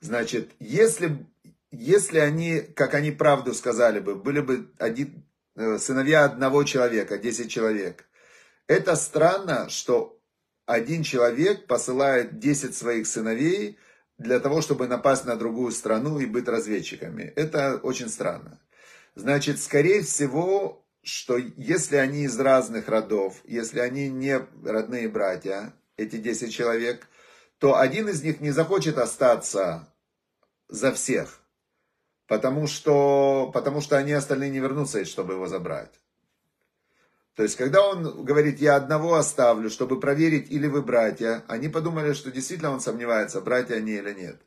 Значит, 0.01 0.51
если, 0.59 1.25
если 1.71 2.19
они, 2.19 2.61
как 2.61 2.93
они 2.93 3.11
правду 3.11 3.53
сказали 3.55 3.99
бы, 3.99 4.15
были 4.15 4.39
бы 4.39 4.71
один, 4.77 5.25
э, 5.55 5.79
сыновья 5.79 6.25
одного 6.25 6.63
человека, 6.63 7.17
10 7.17 7.49
человек, 7.49 8.05
это 8.67 8.95
странно, 8.95 9.67
что 9.69 10.19
один 10.67 11.01
человек 11.01 11.65
посылает 11.65 12.37
10 12.37 12.75
своих 12.75 13.07
сыновей 13.07 13.79
для 14.21 14.39
того, 14.39 14.61
чтобы 14.61 14.87
напасть 14.87 15.25
на 15.25 15.35
другую 15.35 15.71
страну 15.71 16.19
и 16.19 16.25
быть 16.25 16.47
разведчиками. 16.47 17.33
Это 17.35 17.77
очень 17.77 18.09
странно. 18.09 18.59
Значит, 19.15 19.59
скорее 19.59 20.03
всего, 20.03 20.85
что 21.03 21.37
если 21.37 21.95
они 21.95 22.23
из 22.23 22.39
разных 22.39 22.87
родов, 22.87 23.41
если 23.43 23.79
они 23.79 24.09
не 24.09 24.39
родные 24.63 25.09
братья, 25.09 25.73
эти 25.97 26.17
10 26.17 26.53
человек, 26.53 27.07
то 27.57 27.77
один 27.77 28.09
из 28.09 28.23
них 28.23 28.41
не 28.41 28.51
захочет 28.51 28.97
остаться 28.97 29.93
за 30.67 30.91
всех, 30.91 31.41
потому 32.27 32.67
что, 32.67 33.51
потому 33.53 33.81
что 33.81 33.97
они 33.97 34.13
остальные 34.13 34.51
не 34.51 34.59
вернутся, 34.59 35.03
чтобы 35.05 35.33
его 35.33 35.47
забрать. 35.47 35.91
То 37.35 37.43
есть, 37.43 37.55
когда 37.55 37.87
он 37.87 38.25
говорит, 38.25 38.59
я 38.59 38.75
одного 38.75 39.15
оставлю, 39.15 39.69
чтобы 39.69 39.99
проверить, 39.99 40.51
или 40.51 40.67
вы 40.67 40.81
братья, 40.81 41.43
они 41.47 41.69
подумали, 41.69 42.13
что 42.13 42.29
действительно 42.29 42.71
он 42.71 42.81
сомневается, 42.81 43.39
братья 43.41 43.75
они 43.75 43.93
или 43.93 44.13
нет. 44.13 44.41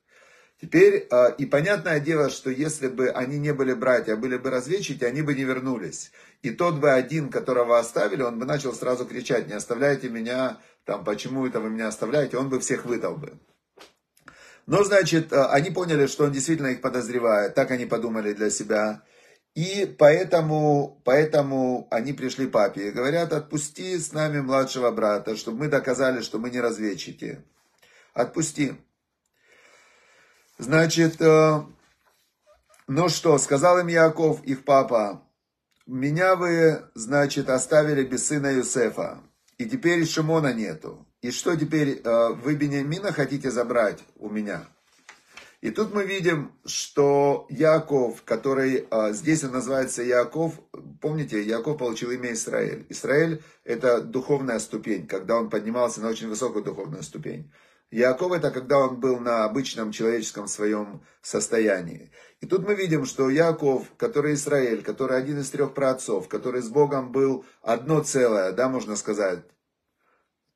Теперь, 0.61 1.07
а, 1.11 1.29
и 1.29 1.47
понятное 1.47 1.99
дело, 1.99 2.31
что 2.31 2.51
если 2.51 2.89
бы 2.89 3.09
они 3.11 3.39
не 3.39 3.53
были 3.53 3.75
братья, 3.75 4.15
а 4.15 4.17
были 4.17 4.37
бы 4.37 4.51
разведчики, 4.51 5.05
они 5.05 5.23
бы 5.23 5.35
не 5.35 5.45
вернулись. 5.45 6.13
И 6.43 6.51
тот 6.51 6.77
бы 6.77 6.91
один, 6.91 7.31
которого 7.31 7.79
оставили, 7.79 8.23
он 8.23 8.39
бы 8.39 8.45
начал 8.45 8.73
сразу 8.73 9.05
кричать, 9.05 9.49
не 9.49 9.55
оставляйте 9.55 10.09
меня, 10.09 10.61
там, 10.85 11.05
почему 11.05 11.47
это 11.47 11.61
вы 11.61 11.71
меня 11.71 11.89
оставляете, 11.89 12.37
он 12.37 12.51
бы 12.51 12.61
всех 12.61 12.85
выдал 12.85 13.17
бы. 13.17 13.33
Но, 14.67 14.85
значит, 14.85 15.33
а, 15.33 15.51
они 15.53 15.71
поняли, 15.71 16.07
что 16.07 16.25
он 16.25 16.33
действительно 16.33 16.69
их 16.69 16.81
подозревает, 16.81 17.55
так 17.55 17.71
они 17.71 17.87
подумали 17.87 18.33
для 18.33 18.51
себя. 18.51 19.03
И 19.55 19.87
поэтому, 19.99 21.01
поэтому 21.05 21.87
они 21.91 22.13
пришли 22.13 22.49
папе 22.49 22.89
и 22.89 22.91
говорят, 22.91 23.33
отпусти 23.33 23.97
с 23.97 24.13
нами 24.13 24.41
младшего 24.41 24.91
брата, 24.91 25.37
чтобы 25.37 25.59
мы 25.59 25.69
доказали, 25.69 26.23
что 26.23 26.39
мы 26.41 26.51
не 26.51 26.61
разведчики. 26.61 27.41
Отпусти. 28.15 28.75
Значит, 30.59 31.21
э, 31.21 31.63
ну 32.89 33.09
что, 33.09 33.39
сказал 33.39 33.79
им 33.79 33.87
Яков, 33.87 34.43
их 34.45 34.65
папа, 34.65 35.23
меня 35.87 36.35
вы, 36.35 36.83
значит, 36.95 37.49
оставили 37.49 38.05
без 38.05 38.27
сына 38.27 38.49
Юсефа, 38.49 39.23
и 39.59 39.67
теперь 39.67 40.07
Шимона 40.07 40.53
нету. 40.53 41.07
И 41.23 41.31
что 41.31 41.57
теперь, 41.57 42.01
э, 42.03 42.29
вы 42.35 42.57
Бениамина 42.57 43.13
хотите 43.13 43.51
забрать 43.51 44.01
у 44.17 44.29
меня? 44.29 44.67
И 45.65 45.71
тут 45.71 45.95
мы 45.95 46.05
видим, 46.05 46.53
что 46.67 47.47
Яков, 47.49 48.23
который 48.27 48.87
а, 48.91 49.13
здесь 49.13 49.45
он 49.45 49.53
называется 49.53 50.03
Яков, 50.03 50.61
помните, 51.01 51.43
Яков 51.43 51.79
получил 51.79 52.11
имя 52.11 52.35
Израиль. 52.35 52.85
Израиль 52.91 53.43
это 53.65 54.03
духовная 54.03 54.59
ступень, 54.59 55.07
когда 55.07 55.37
он 55.37 55.49
поднимался 55.49 56.03
на 56.03 56.09
очень 56.09 56.29
высокую 56.29 56.65
духовную 56.65 57.03
ступень. 57.03 57.51
Яков 57.91 58.33
это 58.33 58.51
когда 58.51 58.79
он 58.79 59.01
был 59.01 59.19
на 59.21 59.45
обычном 59.47 59.91
человеческом 59.91 60.49
своем 60.49 61.01
состоянии. 61.23 62.13
И 62.43 62.47
тут 62.47 62.67
мы 62.69 62.75
видим, 62.75 63.07
что 63.07 63.31
Яков, 63.31 63.87
который 63.97 64.35
Израиль, 64.35 64.83
который 64.83 65.17
один 65.17 65.39
из 65.39 65.49
трех 65.49 65.73
праотцов, 65.73 66.29
который 66.29 66.61
с 66.61 66.69
Богом 66.69 67.11
был 67.11 67.47
одно 67.63 68.03
целое, 68.03 68.53
да, 68.53 68.69
можно 68.69 68.97
сказать. 68.97 69.39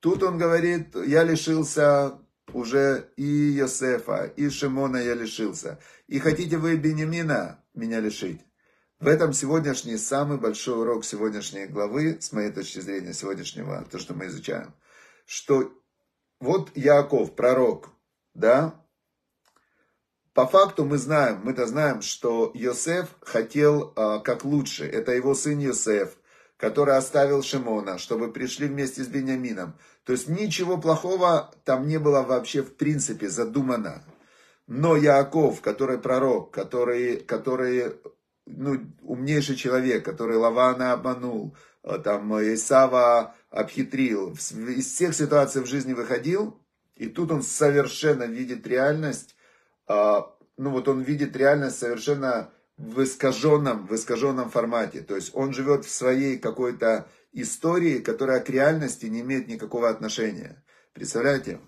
Тут 0.00 0.22
он 0.22 0.36
говорит, 0.36 0.94
я 1.06 1.24
лишился 1.24 2.18
уже 2.54 3.10
и 3.16 3.24
Йосефа, 3.24 4.24
и 4.36 4.48
Шимона 4.48 4.98
я 4.98 5.14
лишился. 5.14 5.78
И 6.06 6.18
хотите 6.18 6.58
вы 6.58 6.76
Бенемина 6.76 7.64
меня 7.74 8.00
лишить? 8.00 8.40
В 9.00 9.06
этом 9.06 9.32
сегодняшний 9.32 9.96
самый 9.96 10.38
большой 10.38 10.80
урок 10.80 11.04
сегодняшней 11.04 11.66
главы, 11.66 12.18
с 12.20 12.32
моей 12.32 12.50
точки 12.50 12.80
зрения, 12.80 13.12
сегодняшнего, 13.12 13.86
то, 13.90 13.98
что 13.98 14.14
мы 14.14 14.26
изучаем, 14.26 14.74
что 15.24 15.72
вот 16.40 16.76
Яков, 16.76 17.36
пророк, 17.36 17.90
да, 18.34 18.74
по 20.34 20.46
факту 20.46 20.84
мы 20.84 20.98
знаем, 20.98 21.40
мы-то 21.42 21.66
знаем, 21.66 22.00
что 22.00 22.52
Йосеф 22.54 23.08
хотел 23.20 23.92
а, 23.96 24.20
как 24.20 24.44
лучше. 24.44 24.84
Это 24.84 25.12
его 25.12 25.34
сын 25.34 25.58
Йосеф, 25.58 26.16
который 26.58 26.96
оставил 26.96 27.42
Шимона, 27.42 27.98
чтобы 27.98 28.32
пришли 28.32 28.66
вместе 28.66 29.02
с 29.02 29.06
Бениамином. 29.06 29.74
То 30.04 30.12
есть 30.12 30.28
ничего 30.28 30.76
плохого 30.76 31.54
там 31.64 31.86
не 31.86 31.98
было 31.98 32.22
вообще 32.22 32.62
в 32.62 32.74
принципе 32.74 33.30
задумано. 33.30 34.02
Но 34.66 34.96
Яаков, 34.96 35.62
который 35.62 35.98
пророк, 35.98 36.50
который, 36.50 37.16
который 37.16 37.94
ну, 38.44 38.80
умнейший 39.02 39.56
человек, 39.56 40.04
который 40.04 40.36
Лавана 40.36 40.92
обманул, 40.92 41.56
э, 41.84 41.98
там 41.98 42.34
Исава 42.54 43.34
обхитрил, 43.50 44.32
из 44.32 44.92
всех 44.92 45.14
ситуаций 45.14 45.62
в 45.62 45.66
жизни 45.66 45.94
выходил, 45.94 46.60
и 46.96 47.06
тут 47.06 47.30
он 47.30 47.42
совершенно 47.42 48.24
видит 48.24 48.66
реальность, 48.66 49.36
а, 49.86 50.34
ну 50.56 50.70
вот 50.70 50.88
он 50.88 51.02
видит 51.02 51.36
реальность 51.36 51.78
совершенно 51.78 52.50
в 52.78 53.02
искаженном, 53.02 53.86
в 53.86 53.94
искаженном 53.94 54.50
формате. 54.50 55.00
То 55.00 55.16
есть 55.16 55.32
он 55.34 55.52
живет 55.52 55.84
в 55.84 55.90
своей 55.90 56.38
какой-то 56.38 57.08
истории, 57.32 57.98
которая 57.98 58.40
к 58.40 58.48
реальности 58.48 59.06
не 59.06 59.20
имеет 59.20 59.48
никакого 59.48 59.88
отношения. 59.88 60.64
Представляете? 60.92 61.60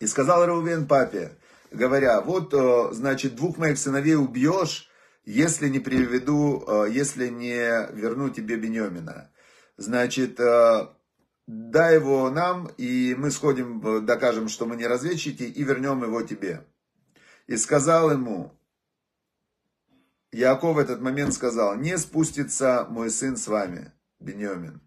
И 0.00 0.06
сказал 0.06 0.46
Раувен 0.46 0.86
папе, 0.86 1.38
говоря, 1.70 2.22
вот, 2.22 2.54
э, 2.54 2.88
значит, 2.92 3.36
двух 3.36 3.58
моих 3.58 3.78
сыновей 3.78 4.16
убьешь, 4.16 4.88
если 5.26 5.68
не 5.68 5.78
приведу, 5.78 6.64
э, 6.66 6.90
если 6.90 7.28
не 7.28 7.92
верну 7.92 8.30
тебе 8.30 8.56
Бенемина. 8.56 9.30
Значит, 9.76 10.40
э, 10.40 10.88
дай 11.46 11.96
его 11.96 12.30
нам, 12.30 12.70
и 12.78 13.14
мы 13.16 13.30
сходим, 13.30 14.04
докажем, 14.06 14.48
что 14.48 14.64
мы 14.64 14.76
не 14.76 14.86
разведчики, 14.86 15.42
и 15.42 15.62
вернем 15.62 16.02
его 16.02 16.22
тебе. 16.22 16.66
И 17.46 17.56
сказал 17.58 18.10
ему, 18.10 18.58
Яков 20.32 20.76
в 20.76 20.78
этот 20.78 21.00
момент 21.00 21.34
сказал, 21.34 21.76
не 21.76 21.98
спустится 21.98 22.86
мой 22.88 23.10
сын 23.10 23.36
с 23.36 23.48
вами, 23.48 23.92
Беньомин. 24.20 24.80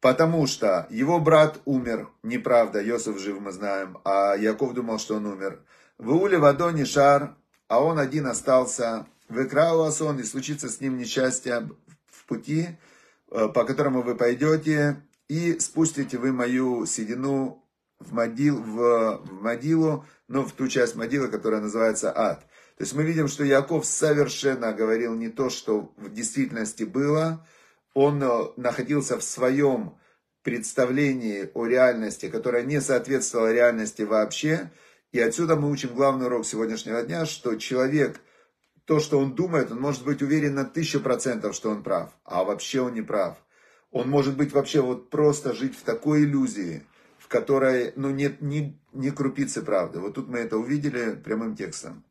Потому 0.00 0.46
что 0.46 0.86
его 0.90 1.20
брат 1.20 1.60
умер, 1.64 2.08
неправда, 2.22 2.80
Йосиф 2.82 3.18
жив, 3.18 3.40
мы 3.40 3.52
знаем, 3.52 3.98
а 4.04 4.34
Яков 4.34 4.74
думал, 4.74 4.98
что 4.98 5.16
он 5.16 5.26
умер. 5.26 5.62
В 5.98 6.14
Уле 6.14 6.38
Вадони 6.38 6.84
Шар, 6.84 7.36
а 7.68 7.82
он 7.82 7.98
один 7.98 8.26
остался. 8.26 9.06
В 9.28 9.40
Икрауасон, 9.42 10.18
и 10.18 10.24
случится 10.24 10.68
с 10.68 10.80
ним 10.80 10.98
несчастье 10.98 11.70
в 12.06 12.26
пути, 12.26 12.78
э, 13.30 13.48
по 13.48 13.64
которому 13.64 14.02
вы 14.02 14.14
пойдете, 14.14 15.02
и 15.28 15.58
спустите 15.58 16.18
вы 16.18 16.32
мою 16.32 16.84
седину 16.84 17.61
в, 18.02 18.12
могил, 18.12 18.62
в, 18.62 19.22
в 19.24 19.42
могилу, 19.42 20.06
но 20.28 20.44
в 20.44 20.52
ту 20.52 20.68
часть 20.68 20.94
могилы, 20.94 21.28
которая 21.28 21.60
называется 21.60 22.12
ад. 22.16 22.40
То 22.76 22.84
есть 22.84 22.94
мы 22.94 23.04
видим, 23.04 23.28
что 23.28 23.44
Яков 23.44 23.86
совершенно 23.86 24.72
говорил 24.72 25.14
не 25.14 25.28
то, 25.28 25.50
что 25.50 25.92
в 25.96 26.12
действительности 26.12 26.84
было. 26.84 27.46
Он 27.94 28.22
э, 28.22 28.28
находился 28.56 29.18
в 29.18 29.22
своем 29.22 29.98
представлении 30.42 31.50
о 31.54 31.66
реальности, 31.66 32.28
которая 32.28 32.62
не 32.62 32.80
соответствовала 32.80 33.52
реальности 33.52 34.02
вообще. 34.02 34.70
И 35.12 35.20
отсюда 35.20 35.56
мы 35.56 35.70
учим 35.70 35.94
главный 35.94 36.26
урок 36.26 36.46
сегодняшнего 36.46 37.02
дня, 37.02 37.26
что 37.26 37.56
человек, 37.56 38.20
то, 38.86 38.98
что 38.98 39.18
он 39.18 39.34
думает, 39.34 39.70
он 39.70 39.80
может 39.80 40.04
быть 40.04 40.22
уверен 40.22 40.54
на 40.54 40.64
тысячу 40.64 41.00
процентов, 41.00 41.54
что 41.54 41.70
он 41.70 41.82
прав, 41.82 42.10
а 42.24 42.44
вообще 42.44 42.80
он 42.80 42.94
не 42.94 43.02
прав. 43.02 43.36
Он 43.90 44.08
может 44.08 44.36
быть 44.36 44.52
вообще 44.52 44.80
вот 44.80 45.10
просто 45.10 45.52
жить 45.52 45.76
в 45.78 45.82
такой 45.82 46.24
иллюзии, 46.24 46.86
которой 47.32 47.94
ну, 47.96 48.10
нет 48.10 48.42
ни, 48.42 48.78
ни 48.92 49.10
крупицы 49.10 49.62
правды. 49.62 49.98
Вот 50.00 50.14
тут 50.14 50.28
мы 50.28 50.38
это 50.38 50.58
увидели 50.58 51.16
прямым 51.16 51.56
текстом. 51.56 52.04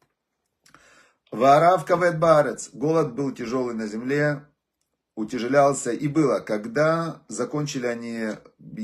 Варав 1.31 1.85
кавет 1.85 2.19
барец. 2.19 2.71
Голод 2.73 3.13
был 3.13 3.31
тяжелый 3.31 3.75
на 3.75 3.85
земле, 3.85 4.43
утяжелялся. 5.15 5.91
И 5.91 6.07
было, 6.07 6.39
когда 6.39 7.23
закончили 7.27 7.85
они, 7.85 8.29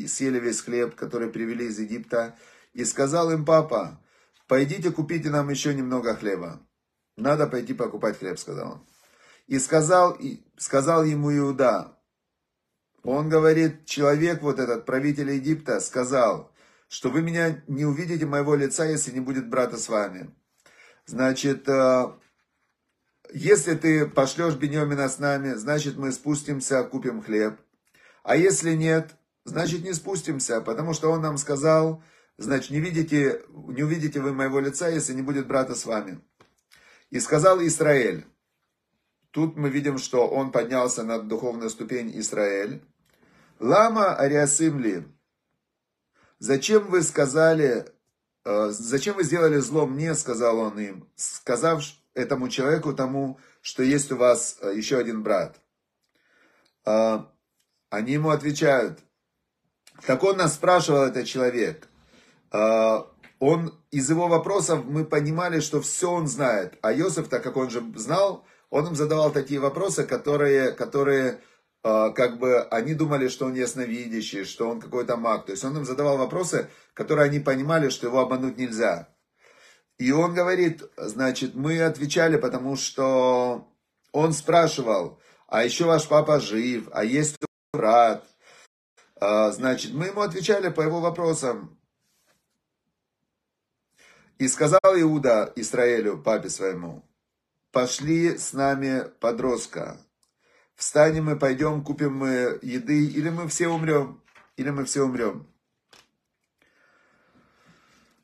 съели 0.08 0.40
весь 0.40 0.62
хлеб, 0.62 0.96
который 0.96 1.30
привели 1.30 1.66
из 1.66 1.80
Египта, 1.80 2.38
и 2.74 2.86
сказал 2.86 3.32
им 3.32 3.44
папа, 3.44 4.00
пойдите 4.48 4.92
купите 4.92 5.32
нам 5.32 5.50
еще 5.50 5.74
немного 5.74 6.16
хлеба. 6.16 6.62
Надо 7.18 7.48
пойти 7.48 7.74
покупать 7.74 8.20
хлеб, 8.20 8.38
сказал 8.38 8.74
он. 8.74 8.88
И 9.48 9.58
сказал, 9.58 10.12
и 10.12 10.44
сказал 10.58 11.04
ему 11.04 11.36
Иуда, 11.36 11.97
он 13.08 13.30
говорит, 13.30 13.86
человек 13.86 14.42
вот 14.42 14.60
этот, 14.60 14.86
правитель 14.86 15.32
Египта, 15.32 15.80
сказал, 15.80 16.52
что 16.90 17.10
вы 17.10 17.22
меня 17.22 17.64
не 17.68 17.86
увидите 17.86 18.26
моего 18.26 18.54
лица, 18.54 18.84
если 18.84 19.14
не 19.14 19.22
будет 19.22 19.50
брата 19.50 19.78
с 19.78 19.88
вами. 19.88 20.36
Значит, 21.06 21.70
э, 21.70 22.12
если 23.34 23.76
ты 23.76 24.08
пошлешь 24.08 24.56
Бенемина 24.56 25.08
с 25.08 25.20
нами, 25.20 25.54
значит 25.54 25.96
мы 25.96 26.12
спустимся, 26.12 26.84
купим 26.84 27.24
хлеб. 27.24 27.62
А 28.24 28.36
если 28.36 28.74
нет, 28.74 29.16
значит 29.46 29.86
не 29.86 29.94
спустимся, 29.94 30.60
потому 30.60 30.94
что 30.94 31.10
он 31.10 31.22
нам 31.22 31.38
сказал, 31.38 32.04
значит 32.38 32.72
не 32.72 32.82
видите, 32.82 33.42
не 33.48 33.84
увидите 33.84 34.20
вы 34.20 34.34
моего 34.34 34.60
лица, 34.60 34.90
если 34.90 35.14
не 35.14 35.22
будет 35.22 35.48
брата 35.48 35.76
с 35.76 35.86
вами. 35.86 36.20
И 37.10 37.22
сказал 37.22 37.62
Израиль. 37.62 38.26
Тут 39.32 39.56
мы 39.56 39.70
видим, 39.70 39.98
что 39.98 40.28
он 40.28 40.52
поднялся 40.52 41.04
на 41.04 41.20
духовную 41.20 41.70
ступень 41.70 42.12
Израиль. 42.20 42.82
Лама 43.60 44.16
Ариасимли. 44.16 45.08
Зачем 46.40 46.88
вы 46.88 47.02
сказали, 47.02 47.88
э, 48.46 48.70
зачем 48.70 49.16
вы 49.16 49.24
сделали 49.24 49.58
зло 49.58 49.88
мне, 49.88 50.14
сказал 50.14 50.60
он 50.60 50.80
им, 50.80 51.10
сказав 51.16 51.84
этому 52.14 52.50
человеку 52.50 52.94
тому, 52.94 53.40
что 53.62 53.82
есть 53.82 54.12
у 54.12 54.18
вас 54.18 54.58
э, 54.62 54.74
еще 54.76 55.00
один 55.00 55.24
брат. 55.24 55.60
Э, 56.86 57.24
они 57.90 58.14
ему 58.14 58.30
отвечают, 58.30 59.00
так 60.06 60.24
он 60.24 60.38
нас 60.38 60.54
спрашивал, 60.54 61.06
этот 61.06 61.26
человек. 61.26 61.88
Он, 63.40 63.74
из 63.92 64.10
его 64.10 64.28
вопросов 64.28 64.86
мы 64.86 65.06
понимали, 65.06 65.60
что 65.60 65.82
все 65.82 66.12
он 66.12 66.28
знает. 66.28 66.78
А 66.82 66.94
Иосиф, 66.94 67.28
так 67.30 67.44
как 67.44 67.58
он 67.58 67.70
же 67.70 67.84
знал, 67.96 68.46
он 68.70 68.88
им 68.88 68.96
задавал 68.96 69.32
такие 69.32 69.60
вопросы, 69.60 70.06
которые, 70.06 70.72
которые 70.72 71.34
а, 71.34 71.40
как 72.16 72.40
бы 72.40 72.62
они 72.64 72.94
думали, 72.94 73.28
что 73.28 73.46
он 73.46 73.54
ясновидящий, 73.54 74.46
что 74.46 74.70
он 74.70 74.82
какой-то 74.82 75.16
маг. 75.18 75.46
То 75.46 75.52
есть 75.52 75.64
он 75.64 75.78
им 75.78 75.86
задавал 75.86 76.18
вопросы, 76.18 76.70
которые 76.94 77.26
они 77.26 77.40
понимали, 77.40 77.90
что 77.90 78.08
его 78.08 78.20
обмануть 78.20 78.58
нельзя. 78.58 79.10
И 79.98 80.12
он 80.12 80.34
говорит, 80.34 80.84
значит, 80.98 81.56
мы 81.56 81.82
отвечали, 81.82 82.38
потому 82.38 82.76
что 82.76 83.68
он 84.12 84.34
спрашивал, 84.34 85.20
а 85.48 85.64
еще 85.64 85.86
ваш 85.86 86.08
папа 86.08 86.40
жив, 86.40 86.88
а 86.92 87.04
есть 87.04 87.38
брат. 87.74 88.28
А, 89.20 89.52
значит, 89.52 89.94
мы 89.94 90.08
ему 90.08 90.22
отвечали 90.22 90.70
по 90.70 90.82
его 90.82 91.00
вопросам. 91.00 91.80
И 94.38 94.48
сказал 94.48 94.80
Иуда 94.84 95.52
Израилю, 95.56 96.22
папе 96.22 96.50
своему, 96.50 97.04
пошли 97.72 98.38
с 98.38 98.54
нами 98.54 99.10
подростка, 99.20 100.00
встанем 100.78 101.30
и 101.30 101.38
пойдем, 101.38 101.84
купим 101.84 102.16
мы 102.16 102.60
еды, 102.62 103.06
или 103.08 103.30
мы 103.30 103.50
все 103.50 103.68
умрем, 103.68 104.22
или 104.56 104.70
мы 104.70 104.86
все 104.86 105.02
умрем. 105.02 105.46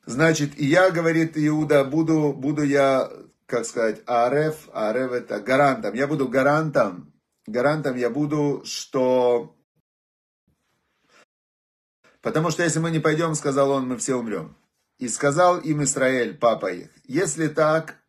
Значит, 0.06 0.58
и 0.58 0.66
я, 0.66 0.90
говорит 0.90 1.32
Иуда, 1.34 1.84
буду, 1.84 2.32
буду 2.32 2.62
я, 2.62 3.10
как 3.46 3.64
сказать, 3.64 4.02
Ареф, 4.06 4.68
Ареф 4.72 5.12
это 5.12 5.40
гарантом. 5.40 5.94
Я 5.94 6.06
буду 6.06 6.28
гарантом, 6.28 7.12
гарантом 7.46 7.96
я 7.96 8.08
буду, 8.08 8.62
что... 8.64 9.56
Потому 12.20 12.50
что 12.50 12.62
если 12.62 12.78
мы 12.78 12.90
не 12.90 13.00
пойдем, 13.00 13.34
сказал 13.34 13.70
он, 13.70 13.88
мы 13.88 13.96
все 13.98 14.14
умрем. 14.14 14.56
И 14.98 15.08
сказал 15.08 15.58
им 15.58 15.82
Израиль, 15.82 16.38
папа 16.38 16.72
их, 16.72 16.90
если 17.04 17.48
так, 17.48 18.03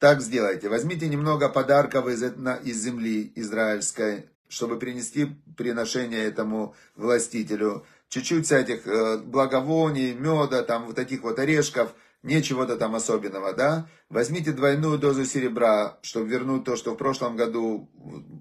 так 0.00 0.22
сделайте. 0.22 0.70
Возьмите 0.70 1.08
немного 1.08 1.50
подарков 1.50 2.08
из, 2.08 2.22
из 2.22 2.82
земли 2.82 3.32
израильской, 3.36 4.30
чтобы 4.48 4.78
принести 4.78 5.36
приношение 5.56 6.24
этому 6.24 6.74
властителю. 6.96 7.86
Чуть-чуть 8.08 8.46
всяких 8.46 8.86
э, 8.86 9.18
благовоний, 9.18 10.14
меда, 10.14 10.62
там 10.62 10.86
вот 10.86 10.96
таких 10.96 11.22
вот 11.22 11.38
орешков, 11.38 11.94
ничего-то 12.22 12.76
там 12.76 12.94
особенного, 12.94 13.52
да. 13.52 13.88
Возьмите 14.08 14.52
двойную 14.52 14.98
дозу 14.98 15.26
серебра, 15.26 15.98
чтобы 16.00 16.28
вернуть 16.28 16.64
то, 16.64 16.76
что 16.76 16.94
в 16.94 16.96
прошлом 16.96 17.36
году 17.36 17.90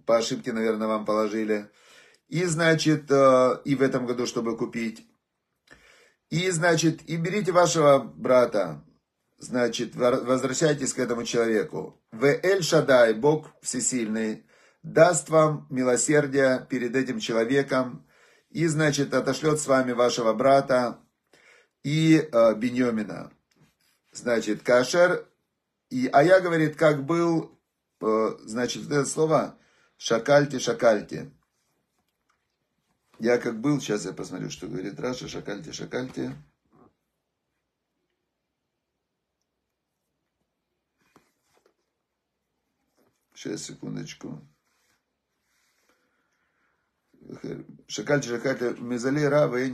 по 0.05 0.17
ошибке, 0.17 0.53
наверное, 0.53 0.87
вам 0.87 1.05
положили. 1.05 1.69
И, 2.29 2.45
значит, 2.45 3.11
э, 3.11 3.59
и 3.65 3.75
в 3.75 3.81
этом 3.81 4.05
году, 4.05 4.25
чтобы 4.25 4.55
купить. 4.55 5.05
И, 6.29 6.49
значит, 6.51 7.01
и 7.09 7.17
берите 7.17 7.51
вашего 7.51 7.99
брата, 7.99 8.81
значит, 9.39 9.95
возвращайтесь 9.95 10.93
к 10.93 10.99
этому 10.99 11.23
человеку. 11.23 11.99
В 12.11 12.25
Эль 12.25 12.63
Шадай, 12.63 13.13
Бог 13.13 13.51
Всесильный, 13.61 14.45
даст 14.83 15.29
вам 15.29 15.65
милосердие 15.69 16.65
перед 16.69 16.95
этим 16.95 17.19
человеком 17.19 18.05
и, 18.49 18.67
значит, 18.67 19.13
отошлет 19.13 19.59
с 19.59 19.67
вами 19.67 19.93
вашего 19.93 20.33
брата 20.33 20.99
и 21.83 22.17
э, 22.17 22.55
Беньомина. 22.55 23.31
Значит, 24.11 24.63
кашер, 24.63 25.25
и, 25.89 26.07
а 26.11 26.23
я, 26.23 26.39
говорит, 26.39 26.75
как 26.75 27.05
был, 27.05 27.57
э, 28.01 28.29
значит, 28.43 28.85
это 28.85 29.05
слово 29.05 29.57
шакальте, 29.97 30.59
шакальте. 30.59 31.31
Я 33.19 33.37
как 33.37 33.59
был, 33.59 33.81
сейчас 33.81 34.05
я 34.05 34.13
посмотрю, 34.13 34.49
что 34.49 34.67
говорит 34.67 34.99
Раша, 34.99 35.27
шакальте, 35.27 35.73
шакальте. 35.73 36.35
Сейчас, 43.39 43.63
секундочку. 43.63 44.45
Шакаль 47.87 48.21
Шакаль 48.21 48.75
Мезали 48.79 49.23
Рава 49.23 49.55
и 49.55 49.71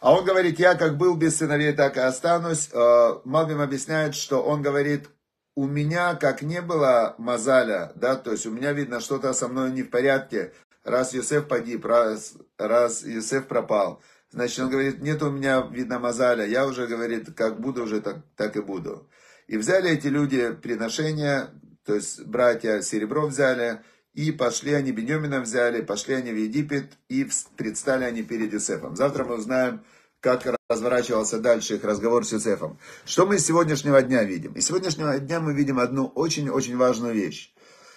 А 0.00 0.12
он 0.12 0.24
говорит, 0.24 0.58
я 0.58 0.74
как 0.74 0.96
был 0.96 1.16
без 1.16 1.36
сыновей, 1.36 1.74
так 1.74 1.96
и 1.96 2.00
останусь. 2.00 2.70
А, 2.72 3.20
Малбим 3.24 3.60
объясняет, 3.60 4.16
что 4.16 4.42
он 4.42 4.62
говорит, 4.62 5.10
у 5.54 5.68
меня 5.68 6.16
как 6.16 6.42
не 6.42 6.60
было 6.60 7.14
мазаля, 7.18 7.92
да, 7.94 8.16
то 8.16 8.32
есть 8.32 8.46
у 8.46 8.50
меня 8.50 8.72
видно 8.72 8.98
что-то 8.98 9.32
со 9.32 9.46
мной 9.46 9.70
не 9.70 9.84
в 9.84 9.90
порядке, 9.90 10.52
раз 10.82 11.14
Юсеф 11.14 11.46
погиб, 11.46 11.84
раз, 11.84 12.34
раз 12.58 13.04
Юсеф 13.04 13.46
пропал. 13.46 14.02
Значит, 14.30 14.58
он 14.58 14.70
говорит, 14.70 15.00
нет 15.00 15.22
у 15.22 15.30
меня, 15.30 15.60
видно, 15.70 16.00
мазаля, 16.00 16.44
я 16.44 16.66
уже, 16.66 16.88
говорит, 16.88 17.32
как 17.36 17.60
буду 17.60 17.84
уже, 17.84 18.00
так, 18.00 18.24
так 18.34 18.56
и 18.56 18.60
буду. 18.60 19.08
И 19.46 19.56
взяли 19.56 19.90
эти 19.90 20.06
люди 20.06 20.52
приношения, 20.52 21.50
то 21.84 21.94
есть 21.94 22.24
братья 22.24 22.80
серебро 22.80 23.26
взяли, 23.26 23.80
и 24.14 24.30
пошли 24.30 24.74
они, 24.74 24.92
Бенемина 24.92 25.40
взяли, 25.40 25.80
пошли 25.80 26.14
они 26.14 26.32
в 26.32 26.36
Египет, 26.36 26.98
и 27.08 27.28
предстали 27.56 28.04
они 28.04 28.22
перед 28.22 28.52
Юсефом. 28.52 28.94
Завтра 28.94 29.24
мы 29.24 29.36
узнаем, 29.36 29.84
как 30.20 30.46
разворачивался 30.68 31.40
дальше 31.40 31.76
их 31.76 31.84
разговор 31.84 32.24
с 32.24 32.32
Юсефом. 32.32 32.78
Что 33.04 33.26
мы 33.26 33.36
из 33.36 33.46
сегодняшнего 33.46 34.00
дня 34.02 34.22
видим? 34.22 34.52
Из 34.52 34.66
сегодняшнего 34.66 35.18
дня 35.18 35.40
мы 35.40 35.54
видим 35.54 35.78
одну 35.78 36.06
очень-очень 36.06 36.76
важную 36.76 37.14
вещь, 37.14 37.52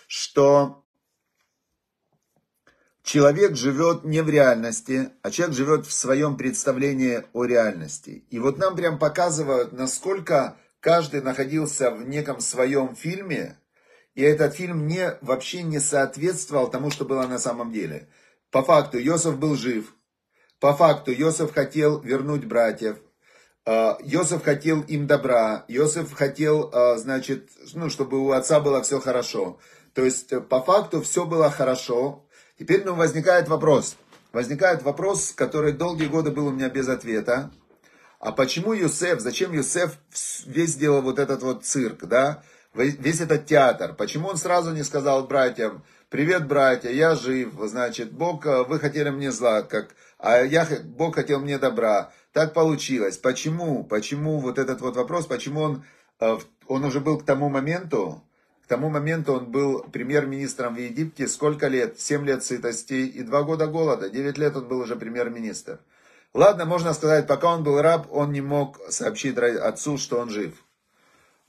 что 0.08 0.84
человек 3.04 3.56
живет 3.56 4.04
не 4.04 4.22
в 4.24 4.30
реальности, 4.30 5.12
а 5.22 5.30
человек 5.30 5.56
живет 5.56 5.86
в 5.86 5.94
своем 5.94 6.36
представлении 6.36 7.24
о 7.34 7.46
реальности. 7.46 8.26
И 8.32 8.40
вот 8.40 8.58
нам 8.58 8.76
прям 8.76 8.98
показывают, 8.98 9.72
насколько 9.74 10.58
каждый 10.86 11.22
находился 11.22 11.90
в 11.90 12.08
неком 12.08 12.40
своем 12.40 12.96
фильме, 12.96 13.58
и 14.14 14.22
этот 14.22 14.54
фильм 14.54 14.86
не, 14.86 15.18
вообще 15.22 15.64
не 15.64 15.80
соответствовал 15.80 16.70
тому, 16.70 16.92
что 16.92 17.06
было 17.06 17.26
на 17.26 17.40
самом 17.40 17.72
деле. 17.72 18.08
По 18.52 18.62
факту 18.62 19.00
Йосиф 19.00 19.40
был 19.40 19.56
жив, 19.56 19.96
по 20.60 20.76
факту 20.76 21.12
Йосиф 21.12 21.56
хотел 21.56 22.02
вернуть 22.02 22.46
братьев, 22.46 22.98
а, 23.66 23.98
Йосиф 24.04 24.44
хотел 24.44 24.82
им 24.82 25.08
добра, 25.08 25.66
Йосиф 25.68 26.14
хотел, 26.14 26.70
а, 26.72 26.98
значит, 26.98 27.50
ну, 27.74 27.90
чтобы 27.90 28.20
у 28.20 28.30
отца 28.30 28.60
было 28.60 28.84
все 28.84 29.00
хорошо. 29.00 29.58
То 29.96 30.06
есть, 30.06 30.32
э, 30.34 30.40
по 30.40 30.62
факту 30.62 31.02
все 31.02 31.26
было 31.26 31.50
хорошо. 31.50 32.28
Теперь 32.60 32.84
ну, 32.86 32.94
возникает 32.94 33.48
вопрос. 33.48 33.96
Возникает 34.34 34.84
вопрос, 34.84 35.32
который 35.32 35.72
долгие 35.72 36.06
годы 36.06 36.30
был 36.30 36.46
у 36.46 36.52
меня 36.52 36.70
без 36.70 36.90
ответа. 36.90 37.50
А 38.20 38.32
почему 38.32 38.74
Юсеф, 38.74 39.20
зачем 39.20 39.54
Юсеф 39.54 39.98
весь 40.46 40.72
сделал 40.72 41.02
вот 41.02 41.20
этот 41.20 41.44
вот 41.44 41.66
цирк, 41.66 42.06
да? 42.06 42.44
весь 42.76 43.22
этот 43.22 43.46
театр. 43.46 43.94
Почему 43.94 44.30
он 44.30 44.38
сразу 44.38 44.72
не 44.72 44.84
сказал 44.84 45.28
братьям, 45.28 45.84
привет, 46.10 46.48
братья, 46.48 46.90
я 46.90 47.16
жив, 47.16 47.54
значит, 47.64 48.12
Бог, 48.12 48.46
э, 48.46 48.64
вы 48.64 48.80
хотели 48.80 49.10
мне 49.10 49.32
зла, 49.32 49.62
как, 49.62 49.96
а 50.18 50.40
я, 50.40 50.68
Бог 50.84 51.16
хотел 51.16 51.40
мне 51.40 51.58
добра. 51.58 52.12
Так 52.34 52.54
получилось. 52.54 53.18
Почему? 53.18 53.84
Почему 53.84 54.40
вот 54.40 54.60
этот 54.60 54.82
вот 54.82 54.96
вопрос, 54.98 55.26
почему 55.26 55.62
он, 55.62 55.84
э, 56.20 56.38
он 56.68 56.84
уже 56.84 57.00
был 57.00 57.18
к 57.18 57.26
тому 57.26 57.50
моменту, 57.50 58.22
к 58.64 58.68
тому 58.68 58.90
моменту 58.90 59.34
он 59.34 59.52
был 59.52 59.84
премьер-министром 59.84 60.76
в 60.76 60.80
Египте 60.80 61.28
сколько 61.28 61.68
лет? 61.68 62.00
Семь 62.00 62.26
лет 62.26 62.44
сытости 62.44 62.94
и 62.94 63.22
два 63.22 63.44
года 63.44 63.68
голода. 63.68 64.10
Девять 64.10 64.38
лет 64.38 64.56
он 64.56 64.68
был 64.68 64.80
уже 64.80 64.96
премьер-министр. 64.96 65.80
Ладно, 66.36 66.66
можно 66.66 66.94
сказать, 66.94 67.28
пока 67.28 67.54
он 67.54 67.64
был 67.64 67.82
раб, 67.82 68.08
он 68.12 68.34
не 68.34 68.42
мог 68.42 68.82
сообщить 68.90 69.38
отцу, 69.38 69.98
что 69.98 70.20
он 70.20 70.30
жив. 70.30 70.66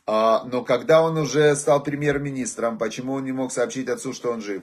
А, 0.06 0.44
но 0.44 0.62
когда 0.62 1.02
он 1.02 1.18
уже 1.18 1.56
стал 1.56 1.82
премьер-министром, 1.82 2.78
почему 2.78 3.14
он 3.14 3.24
не 3.24 3.32
мог 3.32 3.50
сообщить 3.50 3.88
отцу, 3.88 4.12
что 4.12 4.30
он 4.30 4.40
жив? 4.40 4.62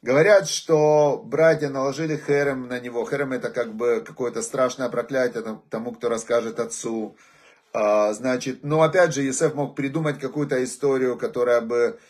Говорят, 0.00 0.48
что 0.48 1.20
братья 1.22 1.68
наложили 1.68 2.16
херем 2.16 2.68
на 2.68 2.80
него. 2.80 3.04
Херем 3.04 3.34
это 3.34 3.50
как 3.50 3.74
бы 3.74 4.02
какое-то 4.06 4.40
страшное 4.40 4.88
проклятие 4.88 5.60
тому, 5.68 5.92
кто 5.92 6.08
расскажет 6.08 6.58
отцу. 6.58 7.14
А, 7.74 8.14
значит, 8.14 8.64
но 8.64 8.80
опять 8.80 9.12
же, 9.12 9.20
Есеф 9.20 9.52
мог 9.52 9.76
придумать 9.76 10.18
какую-то 10.18 10.64
историю, 10.64 11.18
которая 11.18 11.60
бы... 11.60 12.00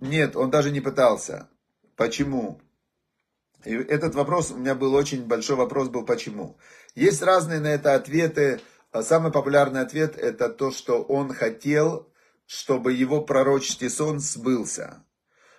Нет, 0.00 0.36
он 0.36 0.50
даже 0.50 0.70
не 0.70 0.80
пытался. 0.80 1.48
Почему? 1.96 2.60
И 3.64 3.74
этот 3.74 4.14
вопрос, 4.14 4.50
у 4.50 4.56
меня 4.56 4.74
был 4.74 4.94
очень 4.94 5.24
большой 5.24 5.56
вопрос, 5.56 5.88
был 5.88 6.04
почему. 6.04 6.56
Есть 6.94 7.22
разные 7.22 7.60
на 7.60 7.68
это 7.68 7.94
ответы. 7.94 8.60
А 8.90 9.02
самый 9.02 9.30
популярный 9.30 9.82
ответ 9.82 10.16
это 10.16 10.48
то, 10.48 10.70
что 10.70 11.02
он 11.02 11.34
хотел, 11.34 12.08
чтобы 12.46 12.94
его 12.94 13.20
пророческий 13.20 13.90
сон 13.90 14.18
сбылся. 14.18 15.04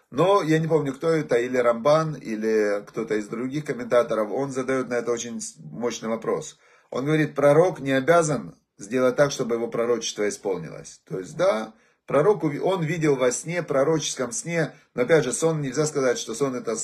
Но 0.10 0.42
я 0.42 0.58
не 0.58 0.68
помню, 0.68 0.94
кто 0.94 1.10
это, 1.10 1.36
или 1.36 1.58
Рамбан, 1.58 2.16
или 2.16 2.84
кто-то 2.88 3.16
из 3.16 3.28
других 3.28 3.66
комментаторов, 3.66 4.32
он 4.32 4.52
задает 4.52 4.90
на 4.90 4.96
это 4.96 5.12
очень 5.12 5.40
мощный 5.60 6.10
вопрос. 6.10 6.58
Он 6.90 7.06
говорит, 7.06 7.36
пророк 7.36 7.80
не 7.80 7.92
обязан 7.92 8.56
сделать 8.80 9.16
так, 9.16 9.32
чтобы 9.32 9.56
его 9.56 9.68
пророчество 9.68 10.28
исполнилось. 10.28 11.02
То 11.08 11.20
есть, 11.20 11.38
да, 11.38 11.74
пророк, 12.08 12.44
он 12.44 12.84
видел 12.84 13.16
во 13.16 13.32
сне, 13.32 13.62
пророческом 13.62 14.32
сне, 14.32 14.74
но 14.96 15.04
опять 15.04 15.26
же, 15.26 15.32
сон, 15.32 15.62
нельзя 15.62 15.86
сказать, 15.86 16.18
что 16.18 16.34
сон 16.34 16.56
это 16.56 16.76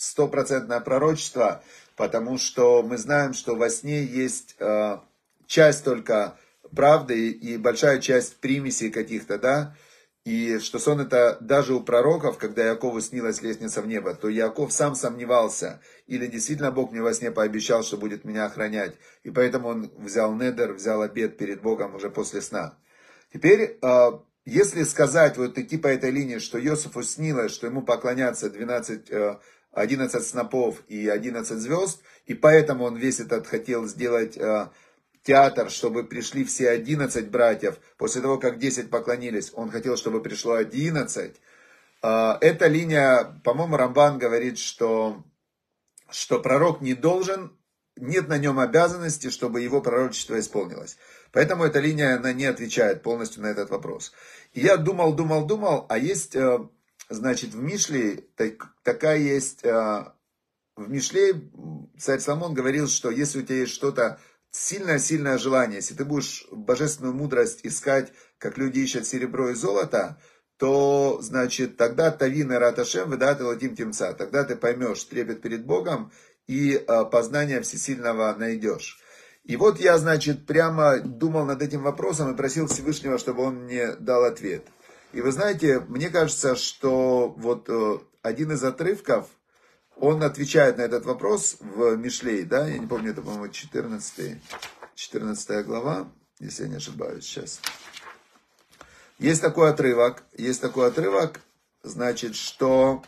стопроцентное 0.00 0.80
пророчество, 0.80 1.62
потому 1.94 2.38
что 2.38 2.82
мы 2.82 2.96
знаем, 2.96 3.34
что 3.34 3.54
во 3.54 3.68
сне 3.68 4.02
есть 4.02 4.56
э, 4.58 4.98
часть 5.46 5.84
только 5.84 6.38
правды 6.74 7.30
и 7.30 7.58
большая 7.58 8.00
часть 8.00 8.36
примесей 8.36 8.90
каких-то, 8.90 9.38
да, 9.38 9.76
и 10.24 10.58
что 10.58 10.78
сон 10.78 11.00
это 11.00 11.36
даже 11.40 11.74
у 11.74 11.80
пророков, 11.80 12.38
когда 12.38 12.64
Якову 12.64 13.00
снилась 13.00 13.42
лестница 13.42 13.82
в 13.82 13.86
небо, 13.86 14.14
то 14.14 14.28
Яков 14.28 14.72
сам 14.72 14.94
сомневался, 14.94 15.82
или 16.06 16.26
действительно 16.26 16.70
Бог 16.70 16.92
мне 16.92 17.02
во 17.02 17.12
сне 17.12 17.30
пообещал, 17.30 17.82
что 17.82 17.98
будет 17.98 18.24
меня 18.24 18.46
охранять. 18.46 18.96
И 19.22 19.30
поэтому 19.30 19.68
он 19.68 19.92
взял 19.98 20.34
недер, 20.34 20.72
взял 20.72 21.02
обед 21.02 21.36
перед 21.36 21.60
Богом 21.60 21.94
уже 21.94 22.10
после 22.10 22.40
сна. 22.40 22.78
Теперь, 23.32 23.78
э, 23.82 24.10
если 24.46 24.84
сказать, 24.84 25.36
вот 25.36 25.58
идти 25.58 25.76
по 25.76 25.88
этой 25.88 26.10
линии, 26.10 26.38
что 26.38 26.58
Иосифу 26.58 27.02
снилось, 27.02 27.52
что 27.52 27.66
ему 27.66 27.82
поклонятся 27.82 28.48
12 28.48 29.10
11 29.72 30.24
снопов 30.24 30.82
и 30.88 31.08
11 31.08 31.58
звезд, 31.58 32.02
и 32.26 32.34
поэтому 32.34 32.84
он 32.84 32.96
весь 32.96 33.20
этот 33.20 33.46
хотел 33.46 33.86
сделать 33.86 34.36
э, 34.36 34.68
театр, 35.22 35.70
чтобы 35.70 36.04
пришли 36.04 36.44
все 36.44 36.70
11 36.70 37.30
братьев. 37.30 37.78
После 37.96 38.20
того, 38.20 38.38
как 38.38 38.58
10 38.58 38.90
поклонились, 38.90 39.52
он 39.54 39.70
хотел, 39.70 39.96
чтобы 39.96 40.22
пришло 40.22 40.54
11. 40.54 41.36
Э, 42.02 42.32
эта 42.40 42.66
линия, 42.66 43.40
по-моему, 43.44 43.76
Рамбан 43.76 44.18
говорит, 44.18 44.58
что, 44.58 45.22
что 46.10 46.40
пророк 46.40 46.80
не 46.80 46.94
должен, 46.94 47.56
нет 47.96 48.28
на 48.28 48.38
нем 48.38 48.58
обязанности, 48.58 49.30
чтобы 49.30 49.60
его 49.60 49.80
пророчество 49.80 50.38
исполнилось. 50.38 50.96
Поэтому 51.32 51.64
эта 51.64 51.78
линия, 51.78 52.16
она 52.16 52.32
не 52.32 52.46
отвечает 52.46 53.02
полностью 53.02 53.42
на 53.42 53.48
этот 53.48 53.70
вопрос. 53.70 54.12
И 54.52 54.60
я 54.60 54.76
думал, 54.76 55.12
думал, 55.12 55.46
думал, 55.46 55.86
а 55.88 55.98
есть 55.98 56.34
э, 56.34 56.58
Значит, 57.10 57.54
в 57.54 57.60
Мишле 57.60 58.24
так, 58.36 58.68
такая 58.84 59.18
есть... 59.18 59.66
А, 59.66 60.14
в 60.76 60.88
Мишле 60.88 61.50
царь 61.98 62.20
Соломон 62.20 62.54
говорил, 62.54 62.86
что 62.86 63.10
если 63.10 63.40
у 63.40 63.42
тебя 63.42 63.58
есть 63.58 63.72
что-то 63.72 64.20
сильное-сильное 64.52 65.36
желание, 65.36 65.76
если 65.76 65.94
ты 65.94 66.04
будешь 66.04 66.46
божественную 66.52 67.12
мудрость 67.12 67.60
искать, 67.64 68.12
как 68.38 68.58
люди 68.58 68.78
ищут 68.78 69.06
серебро 69.06 69.50
и 69.50 69.54
золото, 69.54 70.20
то, 70.56 71.18
значит, 71.20 71.76
тогда 71.76 72.12
Тавин 72.12 72.52
и 72.52 72.56
Раташем 72.56 73.10
выдат 73.10 73.40
Элатим 73.40 73.74
Тимца. 73.74 74.12
Тогда 74.12 74.44
ты 74.44 74.54
поймешь 74.54 75.02
трепет 75.04 75.42
перед 75.42 75.66
Богом 75.66 76.12
и 76.46 76.76
а, 76.76 77.04
познание 77.04 77.60
всесильного 77.60 78.34
найдешь. 78.36 79.00
И 79.42 79.56
вот 79.56 79.80
я, 79.80 79.98
значит, 79.98 80.46
прямо 80.46 80.98
думал 81.00 81.44
над 81.44 81.60
этим 81.60 81.82
вопросом 81.82 82.32
и 82.32 82.36
просил 82.36 82.68
Всевышнего, 82.68 83.18
чтобы 83.18 83.42
он 83.42 83.64
мне 83.64 83.94
дал 83.94 84.24
ответ. 84.24 84.64
И 85.12 85.20
вы 85.20 85.32
знаете, 85.32 85.80
мне 85.80 86.08
кажется, 86.08 86.54
что 86.54 87.34
вот 87.36 87.68
э, 87.68 87.98
один 88.22 88.52
из 88.52 88.62
отрывков, 88.62 89.26
он 89.96 90.22
отвечает 90.22 90.78
на 90.78 90.82
этот 90.82 91.04
вопрос 91.04 91.56
в 91.60 91.96
Мишлей, 91.96 92.44
да, 92.44 92.68
я 92.68 92.78
не 92.78 92.86
помню, 92.86 93.10
это, 93.10 93.20
по-моему, 93.20 93.48
14, 93.48 94.40
14 94.94 95.66
глава, 95.66 96.08
если 96.38 96.62
я 96.62 96.68
не 96.68 96.76
ошибаюсь 96.76 97.24
сейчас. 97.24 97.60
Есть 99.18 99.42
такой 99.42 99.70
отрывок, 99.70 100.22
есть 100.36 100.60
такой 100.60 100.86
отрывок, 100.86 101.40
значит, 101.82 102.36
что... 102.36 103.02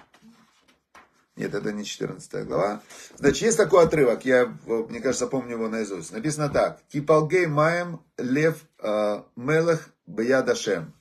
Нет, 1.36 1.54
это 1.54 1.72
не 1.72 1.84
14 1.84 2.46
глава. 2.46 2.82
Значит, 3.16 3.42
есть 3.42 3.56
такой 3.56 3.84
отрывок, 3.84 4.24
я, 4.24 4.54
мне 4.66 5.00
кажется, 5.00 5.28
помню 5.28 5.52
его 5.52 5.68
наизусть. 5.68 6.12
Написано 6.12 6.50
так. 6.50 6.82
Кипалгей 6.88 7.46
маем 7.46 8.02
лев 8.18 8.56
э, 8.80 9.22
мелех 9.36 9.88
бьядашем 10.06 10.92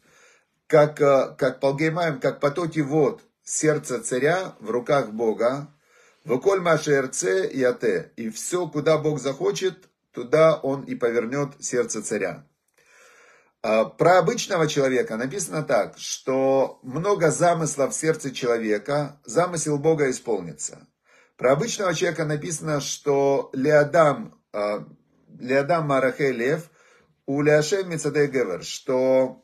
как, 0.71 1.01
э, 1.01 1.35
как 1.37 1.59
Палгеймаем, 1.59 2.21
как 2.21 2.39
потоки 2.39 2.79
вод, 2.79 3.21
сердце 3.43 3.99
царя 3.99 4.55
в 4.61 4.69
руках 4.69 5.11
Бога, 5.11 5.67
Выколь 6.23 6.61
Машерце 6.61 7.45
и 7.45 7.61
Ате, 7.61 8.13
и 8.15 8.29
все, 8.29 8.67
куда 8.67 8.97
Бог 8.97 9.19
захочет, 9.19 9.89
туда 10.13 10.55
он 10.55 10.83
и 10.83 10.95
повернет 10.95 11.49
сердце 11.59 12.01
царя. 12.01 12.45
А, 13.61 13.83
про 13.83 14.19
обычного 14.19 14.65
человека 14.67 15.17
написано 15.17 15.63
так, 15.63 15.97
что 15.97 16.79
много 16.83 17.31
замыслов 17.31 17.93
в 17.93 17.97
сердце 17.97 18.31
человека, 18.31 19.19
замысел 19.25 19.77
Бога 19.77 20.09
исполнится. 20.09 20.87
Про 21.35 21.51
обычного 21.51 21.93
человека 21.93 22.23
написано, 22.23 22.79
что 22.79 23.49
Леодам, 23.51 24.39
а, 24.53 24.85
Леодам 25.37 25.87
Марахе 25.87 26.31
Лев, 26.31 26.69
у 27.25 27.41
Леашем 27.41 27.89
Мицадей 27.89 28.27
Гевер, 28.27 28.63
что 28.63 29.43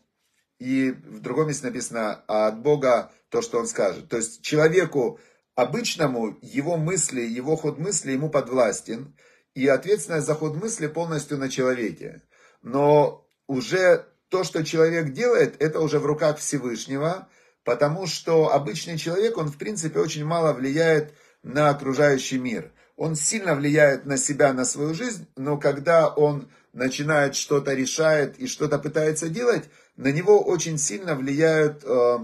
и 0.59 0.91
в 0.91 1.19
другом 1.19 1.47
месте 1.47 1.65
написано, 1.65 2.23
а 2.27 2.47
от 2.47 2.59
Бога 2.61 3.11
то, 3.29 3.41
что 3.41 3.59
он 3.59 3.67
скажет. 3.67 4.09
То 4.09 4.17
есть 4.17 4.41
человеку 4.41 5.19
обычному, 5.55 6.37
его 6.41 6.77
мысли, 6.77 7.21
его 7.21 7.55
ход 7.55 7.79
мысли 7.79 8.11
ему 8.11 8.29
подвластен, 8.29 9.15
и 9.53 9.67
ответственность 9.67 10.27
за 10.27 10.35
ход 10.35 10.55
мысли 10.55 10.87
полностью 10.87 11.37
на 11.37 11.49
человеке. 11.49 12.21
Но 12.61 13.27
уже 13.47 14.05
то, 14.29 14.43
что 14.43 14.63
человек 14.63 15.13
делает, 15.13 15.61
это 15.61 15.79
уже 15.79 15.99
в 15.99 16.05
руках 16.05 16.37
Всевышнего, 16.37 17.27
потому 17.63 18.05
что 18.05 18.53
обычный 18.53 18.97
человек, 18.97 19.37
он 19.37 19.47
в 19.47 19.57
принципе 19.57 19.99
очень 19.99 20.25
мало 20.25 20.53
влияет 20.53 21.13
на 21.43 21.69
окружающий 21.69 22.37
мир. 22.37 22.71
Он 22.95 23.15
сильно 23.15 23.55
влияет 23.55 24.05
на 24.05 24.17
себя, 24.17 24.53
на 24.53 24.65
свою 24.65 24.93
жизнь, 24.93 25.27
но 25.35 25.57
когда 25.57 26.07
он 26.07 26.49
начинает 26.77 27.35
что-то 27.35 27.73
решает 27.73 28.37
и 28.37 28.47
что-то 28.47 28.77
пытается 28.77 29.29
делать, 29.29 29.69
на 29.95 30.11
него 30.11 30.39
очень 30.39 30.77
сильно 30.77 31.15
влияют 31.15 31.83
э, 31.83 32.17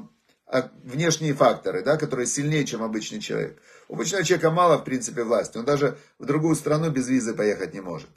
внешние 0.83 1.33
факторы, 1.33 1.83
да, 1.83 1.97
которые 1.97 2.27
сильнее, 2.27 2.65
чем 2.65 2.83
обычный 2.83 3.19
человек. 3.19 3.59
У 3.87 3.95
обычного 3.95 4.23
человека 4.23 4.51
мало, 4.51 4.77
в 4.77 4.83
принципе, 4.83 5.23
власти. 5.23 5.57
Он 5.57 5.65
даже 5.65 5.97
в 6.19 6.25
другую 6.25 6.55
страну 6.55 6.91
без 6.91 7.07
визы 7.07 7.33
поехать 7.33 7.73
не 7.73 7.81
может. 7.81 8.09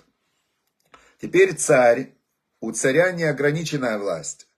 Теперь 1.20 1.54
царь. 1.54 2.12
У 2.60 2.72
царя 2.72 3.12
неограниченная 3.12 3.98
власть. 3.98 4.48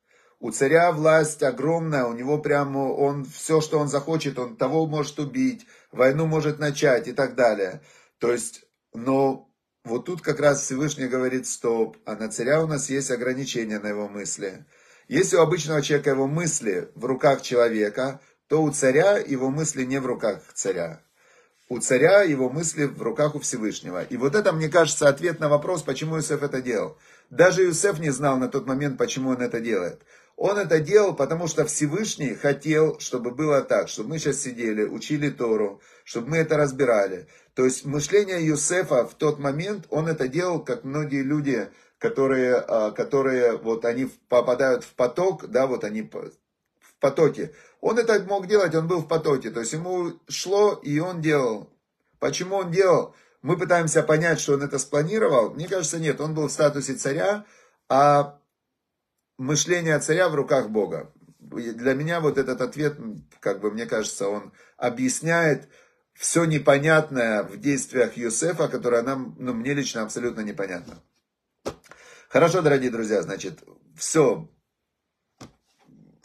У 0.40 0.50
царя 0.52 0.92
власть 0.92 1.42
огромная, 1.42 2.04
у 2.04 2.12
него 2.12 2.38
прямо, 2.38 2.92
он 2.92 3.24
все, 3.24 3.60
что 3.60 3.80
он 3.80 3.88
захочет, 3.88 4.38
он 4.38 4.56
того 4.56 4.86
может 4.86 5.18
убить, 5.18 5.66
войну 5.90 6.26
может 6.26 6.60
начать 6.60 7.08
и 7.08 7.12
так 7.12 7.34
далее. 7.34 7.82
То 8.18 8.32
есть, 8.32 8.64
но 8.94 9.47
вот 9.88 10.04
тут 10.04 10.22
как 10.22 10.38
раз 10.38 10.62
Всевышний 10.62 11.08
говорит, 11.08 11.46
стоп, 11.46 11.96
а 12.04 12.14
на 12.14 12.28
царя 12.28 12.62
у 12.62 12.66
нас 12.66 12.88
есть 12.90 13.10
ограничения 13.10 13.78
на 13.78 13.88
его 13.88 14.08
мысли. 14.08 14.64
Если 15.08 15.36
у 15.36 15.40
обычного 15.40 15.82
человека 15.82 16.10
его 16.10 16.26
мысли 16.26 16.90
в 16.94 17.04
руках 17.04 17.42
человека, 17.42 18.20
то 18.46 18.62
у 18.62 18.70
царя 18.70 19.18
его 19.18 19.50
мысли 19.50 19.84
не 19.84 19.98
в 19.98 20.06
руках 20.06 20.40
царя. 20.54 21.00
У 21.70 21.78
царя 21.80 22.22
его 22.22 22.48
мысли 22.48 22.84
в 22.84 23.02
руках 23.02 23.34
у 23.34 23.40
Всевышнего. 23.40 24.02
И 24.02 24.16
вот 24.16 24.34
это, 24.34 24.52
мне 24.52 24.68
кажется, 24.68 25.08
ответ 25.08 25.40
на 25.40 25.48
вопрос, 25.48 25.82
почему 25.82 26.16
Иосиф 26.16 26.42
это 26.42 26.62
делал. 26.62 26.96
Даже 27.30 27.64
Иосиф 27.64 27.98
не 27.98 28.10
знал 28.10 28.38
на 28.38 28.48
тот 28.48 28.66
момент, 28.66 28.96
почему 28.96 29.30
он 29.30 29.42
это 29.42 29.60
делает. 29.60 30.02
Он 30.38 30.56
это 30.56 30.78
делал, 30.78 31.16
потому 31.16 31.48
что 31.48 31.66
Всевышний 31.66 32.32
хотел, 32.32 33.00
чтобы 33.00 33.32
было 33.32 33.60
так, 33.60 33.88
чтобы 33.88 34.10
мы 34.10 34.18
сейчас 34.20 34.40
сидели, 34.40 34.84
учили 34.84 35.30
Тору, 35.30 35.82
чтобы 36.04 36.28
мы 36.28 36.36
это 36.36 36.56
разбирали. 36.56 37.26
То 37.54 37.64
есть 37.64 37.84
мышление 37.84 38.46
Юсефа 38.46 39.04
в 39.04 39.14
тот 39.14 39.40
момент, 39.40 39.86
он 39.90 40.06
это 40.06 40.28
делал, 40.28 40.62
как 40.62 40.84
многие 40.84 41.22
люди, 41.22 41.68
которые, 41.98 42.54
а, 42.54 42.92
которые 42.92 43.56
вот 43.56 43.84
они 43.84 44.08
попадают 44.28 44.84
в 44.84 44.94
поток, 44.94 45.48
да, 45.48 45.66
вот 45.66 45.82
они 45.82 46.02
в 46.02 46.94
потоке. 47.00 47.52
Он 47.80 47.98
это 47.98 48.22
мог 48.22 48.46
делать, 48.46 48.76
он 48.76 48.86
был 48.86 49.00
в 49.00 49.08
потоке, 49.08 49.50
то 49.50 49.58
есть 49.58 49.72
ему 49.72 50.12
шло, 50.28 50.74
и 50.84 51.00
он 51.00 51.20
делал. 51.20 51.68
Почему 52.20 52.58
он 52.58 52.70
делал? 52.70 53.12
Мы 53.42 53.56
пытаемся 53.56 54.04
понять, 54.04 54.38
что 54.38 54.52
он 54.52 54.62
это 54.62 54.78
спланировал. 54.78 55.50
Мне 55.50 55.66
кажется, 55.66 55.98
нет, 55.98 56.20
он 56.20 56.34
был 56.34 56.46
в 56.46 56.52
статусе 56.52 56.94
царя, 56.94 57.44
а 57.88 58.38
мышление 59.38 59.98
царя 60.00 60.28
в 60.28 60.34
руках 60.34 60.68
Бога. 60.68 61.12
Для 61.38 61.94
меня 61.94 62.20
вот 62.20 62.36
этот 62.36 62.60
ответ, 62.60 62.98
как 63.40 63.60
бы 63.60 63.70
мне 63.70 63.86
кажется, 63.86 64.28
он 64.28 64.52
объясняет 64.76 65.68
все 66.12 66.44
непонятное 66.44 67.44
в 67.44 67.58
действиях 67.58 68.16
Юсефа, 68.16 68.68
которое 68.68 69.02
нам, 69.02 69.36
ну, 69.38 69.54
мне 69.54 69.72
лично 69.72 70.02
абсолютно 70.02 70.40
непонятно. 70.40 71.00
Хорошо, 72.28 72.60
дорогие 72.60 72.90
друзья, 72.90 73.22
значит, 73.22 73.62
все. 73.96 74.50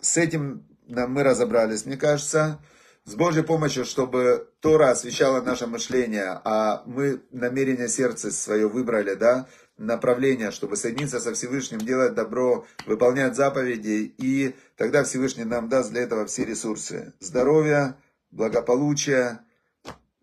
С 0.01 0.17
этим 0.17 0.67
мы 0.87 1.23
разобрались, 1.23 1.85
мне 1.85 1.95
кажется. 1.95 2.59
С 3.05 3.15
Божьей 3.15 3.43
помощью, 3.43 3.85
чтобы 3.85 4.49
Тора 4.61 4.89
освещала 4.89 5.41
наше 5.41 5.67
мышление, 5.67 6.41
а 6.43 6.83
мы 6.85 7.21
намерение 7.31 7.89
сердца 7.89 8.31
свое 8.31 8.67
выбрали, 8.67 9.13
да, 9.13 9.47
направление, 9.77 10.51
чтобы 10.51 10.75
соединиться 10.75 11.19
со 11.19 11.33
Всевышним, 11.33 11.79
делать 11.79 12.13
добро, 12.13 12.65
выполнять 12.85 13.35
заповеди, 13.35 14.13
и 14.17 14.55
тогда 14.77 15.03
Всевышний 15.03 15.43
нам 15.43 15.69
даст 15.69 15.91
для 15.91 16.01
этого 16.01 16.25
все 16.25 16.45
ресурсы. 16.45 17.13
Здоровье, 17.19 17.95
благополучие, 18.31 19.39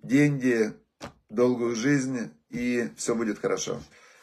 деньги, 0.03 0.73
долгую 1.29 1.75
жизнь, 1.75 2.31
и 2.51 2.91
все 2.97 3.15
будет 3.15 3.39
хорошо. 3.39 3.81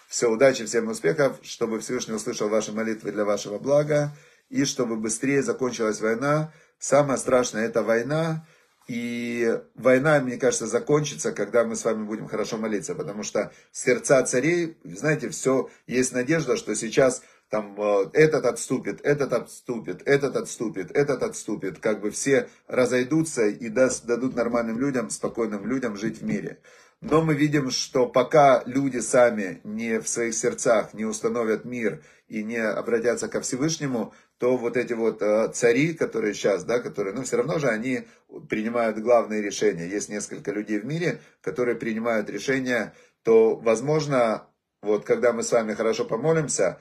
Все, 0.07 0.31
удачи, 0.31 0.65
всем 0.65 0.87
успехов, 0.87 1.37
чтобы 1.43 1.79
Всевышний 1.79 2.13
услышал 2.13 2.47
ваши 2.49 2.71
молитвы 2.71 3.11
для 3.11 3.25
вашего 3.25 3.59
блага, 3.59 4.15
и 4.49 4.63
чтобы 4.63 4.95
быстрее 4.95 5.43
закончилась 5.43 5.99
война. 5.99 6.53
Самое 6.79 7.17
страшное 7.17 7.65
это 7.65 7.83
война, 7.83 8.45
и 8.87 9.59
война, 9.75 10.19
мне 10.21 10.37
кажется, 10.37 10.65
закончится, 10.65 11.33
когда 11.33 11.65
мы 11.65 11.75
с 11.75 11.83
вами 11.83 12.05
будем 12.05 12.27
хорошо 12.27 12.57
молиться, 12.57 12.95
потому 12.95 13.23
что 13.23 13.51
сердца 13.71 14.23
царей, 14.23 14.77
знаете, 14.85 15.29
все, 15.29 15.69
есть 15.87 16.13
надежда, 16.13 16.55
что 16.55 16.73
сейчас 16.73 17.21
там 17.49 17.75
э, 17.79 18.09
этот 18.13 18.45
отступит, 18.45 19.01
этот 19.03 19.33
отступит, 19.33 20.01
этот 20.05 20.35
отступит, 20.35 20.91
этот 20.91 21.23
отступит, 21.23 21.79
как 21.79 22.01
бы 22.01 22.11
все 22.11 22.49
разойдутся 22.67 23.47
и 23.47 23.69
даст, 23.69 24.05
дадут 24.05 24.35
нормальным 24.35 24.79
людям, 24.79 25.09
спокойным 25.09 25.65
людям 25.67 25.97
жить 25.97 26.19
в 26.21 26.25
мире. 26.25 26.59
Но 26.99 27.21
мы 27.21 27.35
видим, 27.35 27.69
что 27.69 28.07
пока 28.07 28.63
люди 28.65 28.99
сами 28.99 29.61
не 29.63 29.99
в 29.99 30.07
своих 30.07 30.33
сердцах 30.33 30.93
не 30.93 31.05
установят 31.05 31.63
мир 31.63 32.01
и 32.27 32.43
не 32.43 32.57
обратятся 32.57 33.27
ко 33.27 33.41
Всевышнему, 33.41 34.13
то 34.37 34.55
вот 34.55 34.77
эти 34.77 34.93
вот 34.93 35.21
э, 35.21 35.49
цари, 35.53 35.93
которые 35.93 36.33
сейчас, 36.33 36.63
да, 36.63 36.79
которые, 36.79 37.15
ну, 37.15 37.23
все 37.23 37.37
равно 37.37 37.57
же 37.57 37.67
они 37.69 38.07
принимают 38.49 38.99
главные 38.99 39.41
решения. 39.41 39.87
Есть 39.87 40.09
несколько 40.09 40.51
людей 40.51 40.79
в 40.79 40.85
мире, 40.85 41.21
которые 41.41 41.75
принимают 41.75 42.29
решения, 42.29 42.93
то, 43.23 43.55
возможно, 43.55 44.47
вот 44.81 45.05
когда 45.05 45.33
мы 45.33 45.43
с 45.43 45.51
вами 45.51 45.73
хорошо 45.73 46.05
помолимся, 46.05 46.79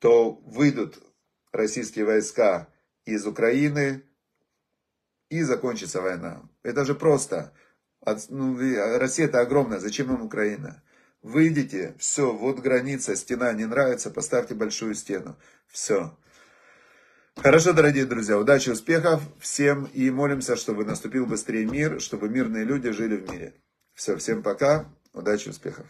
то 0.00 0.32
выйдут 0.32 0.98
российские 1.52 2.06
войска 2.06 2.68
из 3.04 3.26
Украины 3.26 4.02
и 5.28 5.42
закончится 5.42 6.00
война. 6.00 6.42
Это 6.62 6.84
же 6.84 6.94
просто. 6.94 7.52
Ну, 8.28 8.58
Россия 8.98 9.26
это 9.26 9.40
огромная, 9.40 9.78
зачем 9.78 10.12
им 10.12 10.22
Украина? 10.22 10.82
Выйдите, 11.22 11.94
все, 11.98 12.32
вот 12.32 12.60
граница, 12.60 13.14
стена 13.14 13.52
не 13.52 13.66
нравится, 13.66 14.10
поставьте 14.10 14.54
большую 14.54 14.94
стену. 14.94 15.36
Все. 15.66 16.16
Хорошо, 17.36 17.72
дорогие 17.72 18.04
друзья, 18.04 18.38
удачи, 18.38 18.68
успехов 18.70 19.22
всем 19.38 19.84
и 19.84 20.10
молимся, 20.10 20.56
чтобы 20.56 20.84
наступил 20.84 21.26
быстрее 21.26 21.64
мир, 21.64 22.00
чтобы 22.00 22.28
мирные 22.28 22.64
люди 22.64 22.90
жили 22.90 23.16
в 23.16 23.30
мире. 23.30 23.54
Все, 23.94 24.16
всем 24.16 24.42
пока, 24.42 24.86
удачи, 25.14 25.48
успехов. 25.48 25.86